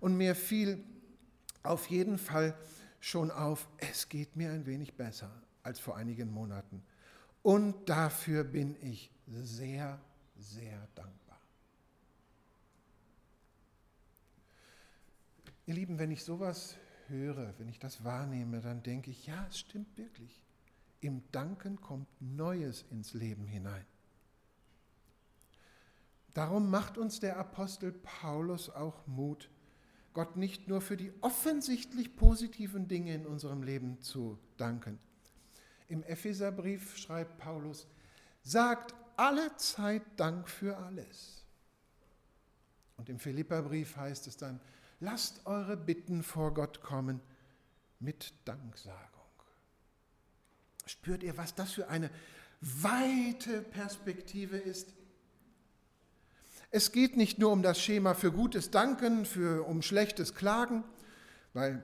Und 0.00 0.16
mir 0.16 0.34
fiel 0.34 0.84
auf 1.62 1.86
jeden 1.86 2.18
Fall 2.18 2.56
schon 3.00 3.30
auf, 3.30 3.68
es 3.78 4.08
geht 4.08 4.36
mir 4.36 4.50
ein 4.50 4.66
wenig 4.66 4.94
besser 4.94 5.30
als 5.66 5.78
vor 5.80 5.96
einigen 5.96 6.30
Monaten. 6.30 6.82
Und 7.42 7.88
dafür 7.88 8.44
bin 8.44 8.76
ich 8.80 9.10
sehr, 9.26 10.00
sehr 10.36 10.88
dankbar. 10.94 11.40
Ihr 15.66 15.74
Lieben, 15.74 15.98
wenn 15.98 16.10
ich 16.10 16.24
sowas 16.24 16.76
höre, 17.08 17.52
wenn 17.58 17.68
ich 17.68 17.78
das 17.78 18.04
wahrnehme, 18.04 18.60
dann 18.60 18.82
denke 18.82 19.10
ich, 19.10 19.26
ja, 19.26 19.46
es 19.48 19.58
stimmt 19.58 19.96
wirklich. 19.98 20.40
Im 21.00 21.22
Danken 21.32 21.80
kommt 21.80 22.08
Neues 22.20 22.84
ins 22.90 23.12
Leben 23.14 23.46
hinein. 23.46 23.84
Darum 26.34 26.70
macht 26.70 26.98
uns 26.98 27.18
der 27.18 27.38
Apostel 27.38 27.92
Paulus 27.92 28.70
auch 28.70 29.06
Mut, 29.06 29.50
Gott 30.12 30.36
nicht 30.36 30.68
nur 30.68 30.80
für 30.80 30.96
die 30.96 31.12
offensichtlich 31.20 32.16
positiven 32.16 32.88
Dinge 32.88 33.14
in 33.14 33.26
unserem 33.26 33.62
Leben 33.62 34.00
zu 34.00 34.38
danken. 34.56 34.98
Im 35.88 36.02
Epheserbrief 36.02 36.96
schreibt 36.96 37.38
Paulus, 37.38 37.86
sagt 38.42 38.94
alle 39.16 39.56
Zeit 39.56 40.02
Dank 40.16 40.48
für 40.48 40.76
alles. 40.76 41.44
Und 42.96 43.08
im 43.08 43.18
Philipperbrief 43.18 43.96
heißt 43.96 44.26
es 44.26 44.36
dann, 44.36 44.60
lasst 45.00 45.46
eure 45.46 45.76
Bitten 45.76 46.22
vor 46.22 46.54
Gott 46.54 46.80
kommen 46.80 47.20
mit 48.00 48.32
Danksagung. 48.44 49.00
Spürt 50.86 51.22
ihr, 51.22 51.36
was 51.36 51.54
das 51.54 51.72
für 51.72 51.88
eine 51.88 52.10
weite 52.60 53.62
Perspektive 53.62 54.56
ist? 54.56 54.92
Es 56.70 56.92
geht 56.92 57.16
nicht 57.16 57.38
nur 57.38 57.52
um 57.52 57.62
das 57.62 57.80
Schema 57.80 58.14
für 58.14 58.32
gutes 58.32 58.70
Danken, 58.70 59.24
für, 59.24 59.66
um 59.66 59.82
schlechtes 59.82 60.34
Klagen, 60.34 60.84
weil 61.52 61.82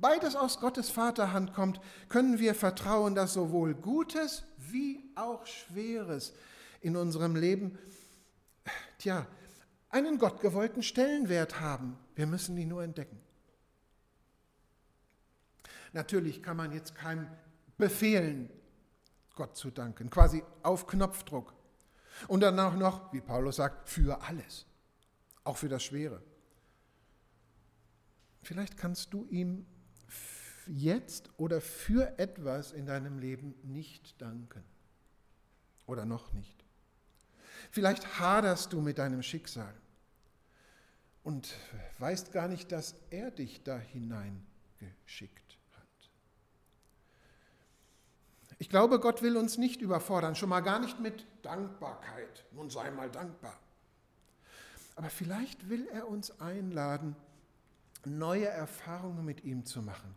beides 0.00 0.36
aus 0.36 0.60
Gottes 0.60 0.90
Vaterhand 0.90 1.52
kommt, 1.52 1.80
können 2.08 2.38
wir 2.38 2.54
vertrauen, 2.54 3.14
dass 3.14 3.34
sowohl 3.34 3.74
Gutes 3.74 4.44
wie 4.56 5.10
auch 5.14 5.46
Schweres 5.46 6.32
in 6.80 6.96
unserem 6.96 7.36
Leben, 7.36 7.78
tja, 8.98 9.26
einen 9.90 10.18
gottgewollten 10.18 10.82
Stellenwert 10.82 11.60
haben. 11.60 11.98
Wir 12.14 12.26
müssen 12.26 12.56
ihn 12.56 12.68
nur 12.68 12.82
entdecken. 12.82 13.20
Natürlich 15.92 16.42
kann 16.42 16.56
man 16.56 16.72
jetzt 16.72 16.94
keinem 16.94 17.26
befehlen, 17.76 18.48
Gott 19.34 19.56
zu 19.56 19.70
danken, 19.70 20.10
quasi 20.10 20.42
auf 20.62 20.86
Knopfdruck. 20.86 21.54
Und 22.28 22.40
dann 22.40 22.58
auch 22.60 22.74
noch, 22.74 23.12
wie 23.12 23.20
Paulus 23.20 23.56
sagt, 23.56 23.88
für 23.88 24.20
alles, 24.22 24.66
auch 25.42 25.56
für 25.56 25.68
das 25.68 25.82
Schwere. 25.82 26.22
Vielleicht 28.42 28.76
kannst 28.76 29.12
du 29.12 29.26
ihm 29.30 29.66
jetzt 30.70 31.30
oder 31.36 31.60
für 31.60 32.18
etwas 32.18 32.72
in 32.72 32.86
deinem 32.86 33.18
Leben 33.18 33.54
nicht 33.62 34.20
danken 34.20 34.62
oder 35.86 36.04
noch 36.04 36.32
nicht. 36.32 36.64
Vielleicht 37.70 38.20
haderst 38.20 38.72
du 38.72 38.80
mit 38.80 38.98
deinem 38.98 39.22
Schicksal 39.22 39.74
und 41.22 41.54
weißt 41.98 42.32
gar 42.32 42.48
nicht, 42.48 42.72
dass 42.72 42.94
er 43.10 43.30
dich 43.30 43.62
da 43.62 43.78
hineingeschickt 43.78 45.58
hat. 45.72 46.10
Ich 48.58 48.68
glaube, 48.68 49.00
Gott 49.00 49.22
will 49.22 49.36
uns 49.36 49.58
nicht 49.58 49.80
überfordern, 49.80 50.36
schon 50.36 50.48
mal 50.48 50.60
gar 50.60 50.78
nicht 50.78 51.00
mit 51.00 51.26
Dankbarkeit. 51.42 52.44
Nun 52.52 52.70
sei 52.70 52.90
mal 52.90 53.10
dankbar. 53.10 53.58
Aber 54.94 55.10
vielleicht 55.10 55.68
will 55.68 55.88
er 55.88 56.08
uns 56.08 56.40
einladen, 56.40 57.16
neue 58.04 58.46
Erfahrungen 58.46 59.24
mit 59.24 59.44
ihm 59.44 59.64
zu 59.64 59.82
machen, 59.82 60.14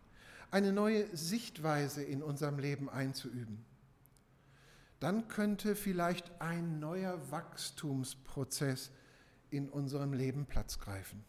eine 0.54 0.72
neue 0.72 1.08
Sichtweise 1.18 2.04
in 2.04 2.22
unserem 2.22 2.60
Leben 2.60 2.88
einzuüben. 2.88 3.66
Dann 5.00 5.28
könnte 5.28 5.76
vielleicht 5.76 6.32
ein 6.40 6.80
neuer 6.80 7.20
Wachstumsprozess 7.32 8.92
in 9.50 9.68
unserem 9.68 10.14
Leben 10.14 10.46
Platz 10.46 10.78
greifen. 10.78 11.26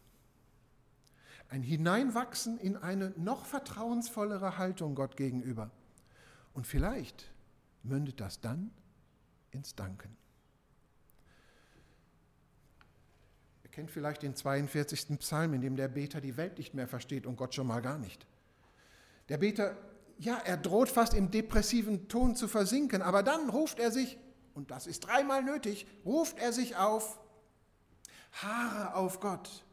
Ein 1.49 1.63
Hineinwachsen 1.63 2.59
in 2.59 2.77
eine 2.77 3.13
noch 3.17 3.45
vertrauensvollere 3.45 4.59
Haltung 4.59 4.93
Gott 4.93 5.17
gegenüber. 5.17 5.71
Und 6.53 6.67
vielleicht 6.67 7.31
mündet 7.81 8.21
das 8.21 8.41
dann 8.41 8.69
ins 9.49 9.73
Danken. 9.73 10.15
Ihr 13.63 13.71
kennt 13.71 13.89
vielleicht 13.89 14.21
den 14.21 14.35
42. 14.35 15.17
Psalm, 15.17 15.55
in 15.55 15.61
dem 15.61 15.75
der 15.75 15.87
Beter 15.87 16.21
die 16.21 16.37
Welt 16.37 16.59
nicht 16.59 16.75
mehr 16.75 16.87
versteht 16.87 17.25
und 17.25 17.37
Gott 17.37 17.55
schon 17.55 17.65
mal 17.65 17.81
gar 17.81 17.97
nicht. 17.97 18.27
Der 19.29 19.37
Beter, 19.37 19.75
ja, 20.17 20.37
er 20.45 20.57
droht 20.57 20.89
fast 20.89 21.13
im 21.13 21.31
depressiven 21.31 22.07
Ton 22.07 22.35
zu 22.35 22.47
versinken, 22.47 23.01
aber 23.01 23.23
dann 23.23 23.49
ruft 23.49 23.79
er 23.79 23.91
sich, 23.91 24.17
und 24.53 24.71
das 24.71 24.87
ist 24.87 25.01
dreimal 25.01 25.43
nötig, 25.43 25.87
ruft 26.05 26.39
er 26.39 26.53
sich 26.53 26.75
auf, 26.75 27.19
Haare 28.31 28.95
auf 28.95 29.19
Gott. 29.19 29.65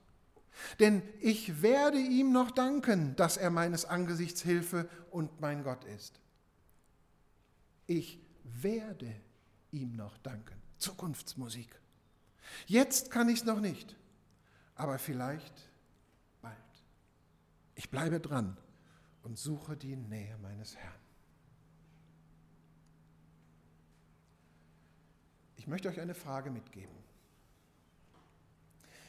Denn 0.79 1.03
ich 1.21 1.63
werde 1.63 1.99
ihm 1.99 2.33
noch 2.33 2.51
danken, 2.51 3.17
dass 3.17 3.37
er 3.37 3.51
meines 3.51 3.85
Angesichts 3.85 4.43
Hilfe 4.43 4.89
und 5.11 5.41
mein 5.41 5.65
Gott 5.65 5.85
ist. 5.85 6.21
Ich 7.87 8.21
werde 8.45 9.13
ihm 9.71 9.97
noch 9.97 10.17
danken. 10.19 10.61
Zukunftsmusik. 10.79 11.81
Jetzt 12.67 13.11
kann 13.11 13.29
ich 13.29 13.41
es 13.41 13.45
noch 13.45 13.61
nicht, 13.61 13.97
aber 14.75 14.99
vielleicht 14.99 15.71
bald. 16.41 16.57
Ich 17.75 17.91
bleibe 17.91 18.21
dran 18.21 18.57
und 19.23 19.39
suche 19.39 19.77
die 19.77 19.97
Nähe 19.97 20.37
meines 20.39 20.77
Herrn. 20.77 21.01
Ich 25.57 25.67
möchte 25.67 25.89
euch 25.89 26.01
eine 26.01 26.15
Frage 26.15 26.51
mitgeben. 26.51 26.95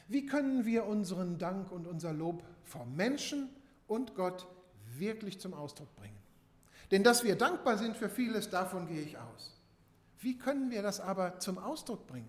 Wie 0.06 0.26
können 0.26 0.66
wir 0.66 0.84
unseren 0.84 1.38
Dank 1.38 1.72
und 1.72 1.86
unser 1.86 2.12
Lob 2.12 2.44
vor 2.62 2.86
Menschen 2.86 3.48
und 3.88 4.14
Gott 4.14 4.46
wirklich 4.96 5.40
zum 5.40 5.54
Ausdruck 5.54 5.94
bringen? 5.96 6.18
Denn 6.90 7.02
dass 7.02 7.24
wir 7.24 7.36
dankbar 7.36 7.78
sind 7.78 7.96
für 7.96 8.08
vieles, 8.08 8.50
davon 8.50 8.86
gehe 8.86 9.00
ich 9.00 9.18
aus. 9.18 9.58
Wie 10.20 10.38
können 10.38 10.70
wir 10.70 10.82
das 10.82 11.00
aber 11.00 11.40
zum 11.40 11.58
Ausdruck 11.58 12.06
bringen? 12.06 12.28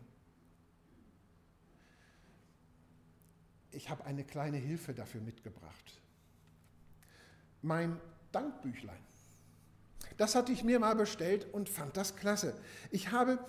Ich 3.72 3.90
habe 3.90 4.06
eine 4.06 4.24
kleine 4.24 4.58
Hilfe 4.58 4.94
dafür 4.94 5.22
mitgebracht. 5.22 6.02
Mein 7.66 8.00
Dankbüchlein. 8.32 8.96
Das 10.18 10.36
hatte 10.36 10.52
ich 10.52 10.64
mir 10.64 10.80
mal 10.80 10.96
bestellt 10.96 11.52
und 11.52 11.68
fand 11.68 11.98
das 11.98 12.16
klasse. 12.16 12.54
Ich 12.92 13.12
habe 13.12 13.40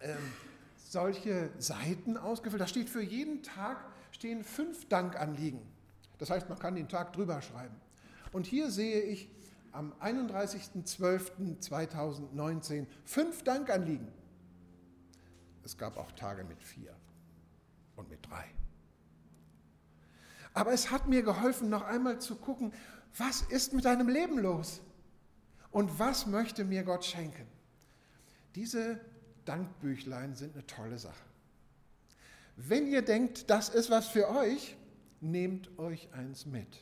ähm, 0.00 0.16
solche 0.76 1.50
Seiten 1.58 2.16
ausgefüllt. 2.16 2.62
Da 2.62 2.68
steht 2.68 2.88
für 2.88 3.02
jeden 3.02 3.42
Tag 3.42 3.84
stehen 4.12 4.44
fünf 4.44 4.88
Dankanliegen. 4.88 5.60
Das 6.18 6.30
heißt, 6.30 6.48
man 6.48 6.60
kann 6.60 6.76
den 6.76 6.88
Tag 6.88 7.14
drüber 7.14 7.42
schreiben. 7.42 7.74
Und 8.30 8.46
hier 8.46 8.70
sehe 8.70 9.02
ich 9.02 9.28
am 9.72 9.92
31.12.2019 10.00 12.86
fünf 13.04 13.42
Dankanliegen. 13.42 14.06
Es 15.64 15.76
gab 15.76 15.96
auch 15.96 16.12
Tage 16.12 16.44
mit 16.44 16.62
vier 16.62 16.94
und 17.96 18.08
mit 18.08 18.24
drei. 18.24 18.44
Aber 20.54 20.72
es 20.72 20.92
hat 20.92 21.08
mir 21.08 21.24
geholfen, 21.24 21.70
noch 21.70 21.82
einmal 21.82 22.20
zu 22.20 22.36
gucken, 22.36 22.72
was 23.16 23.42
ist 23.42 23.72
mit 23.72 23.84
deinem 23.84 24.08
Leben 24.08 24.38
los? 24.38 24.80
Und 25.70 25.98
was 25.98 26.26
möchte 26.26 26.64
mir 26.64 26.82
Gott 26.82 27.04
schenken? 27.04 27.46
Diese 28.54 29.00
Dankbüchlein 29.44 30.34
sind 30.34 30.54
eine 30.54 30.66
tolle 30.66 30.98
Sache. 30.98 31.24
Wenn 32.56 32.86
ihr 32.86 33.02
denkt, 33.02 33.48
das 33.50 33.70
ist 33.70 33.90
was 33.90 34.08
für 34.08 34.28
euch, 34.28 34.76
nehmt 35.20 35.78
euch 35.78 36.12
eins 36.12 36.46
mit. 36.46 36.78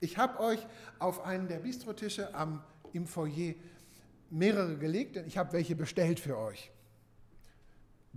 Ich 0.00 0.18
habe 0.18 0.40
euch 0.40 0.66
auf 0.98 1.24
einen 1.24 1.48
der 1.48 1.58
Bistrotische 1.58 2.34
am, 2.34 2.62
im 2.92 3.06
Foyer 3.06 3.54
mehrere 4.30 4.76
gelegt, 4.76 5.16
denn 5.16 5.26
ich 5.26 5.38
habe 5.38 5.52
welche 5.52 5.76
bestellt 5.76 6.18
für 6.20 6.36
euch. 6.36 6.70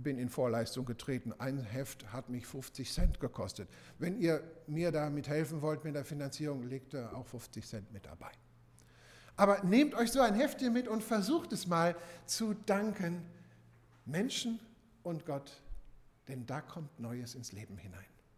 Bin 0.02 0.18
in 0.18 0.28
Vorleistung 0.28 0.84
getreten. 0.84 1.32
Ein 1.38 1.58
Heft 1.58 2.12
hat 2.12 2.28
mich 2.28 2.46
50 2.46 2.92
Cent 2.92 3.20
gekostet. 3.20 3.68
Wenn 3.98 4.18
ihr 4.18 4.42
mir 4.66 4.92
damit 4.92 5.28
helfen 5.28 5.62
wollt 5.62 5.84
mit 5.84 5.94
der 5.94 6.04
Finanzierung, 6.04 6.62
legt 6.62 6.94
ihr 6.94 7.14
auch 7.14 7.26
50 7.26 7.66
Cent 7.66 7.92
mit 7.92 8.06
dabei. 8.06 8.30
Aber 9.36 9.62
nehmt 9.64 9.94
euch 9.94 10.12
so 10.12 10.20
ein 10.20 10.34
Heft 10.34 10.60
hier 10.60 10.70
mit 10.70 10.88
und 10.88 11.02
versucht 11.02 11.52
es 11.52 11.66
mal 11.66 11.96
zu 12.26 12.54
danken 12.54 13.22
Menschen 14.04 14.60
und 15.02 15.24
Gott, 15.24 15.62
denn 16.28 16.46
da 16.46 16.60
kommt 16.60 16.98
Neues 17.00 17.34
ins 17.34 17.52
Leben 17.52 17.78
hinein. 17.78 18.09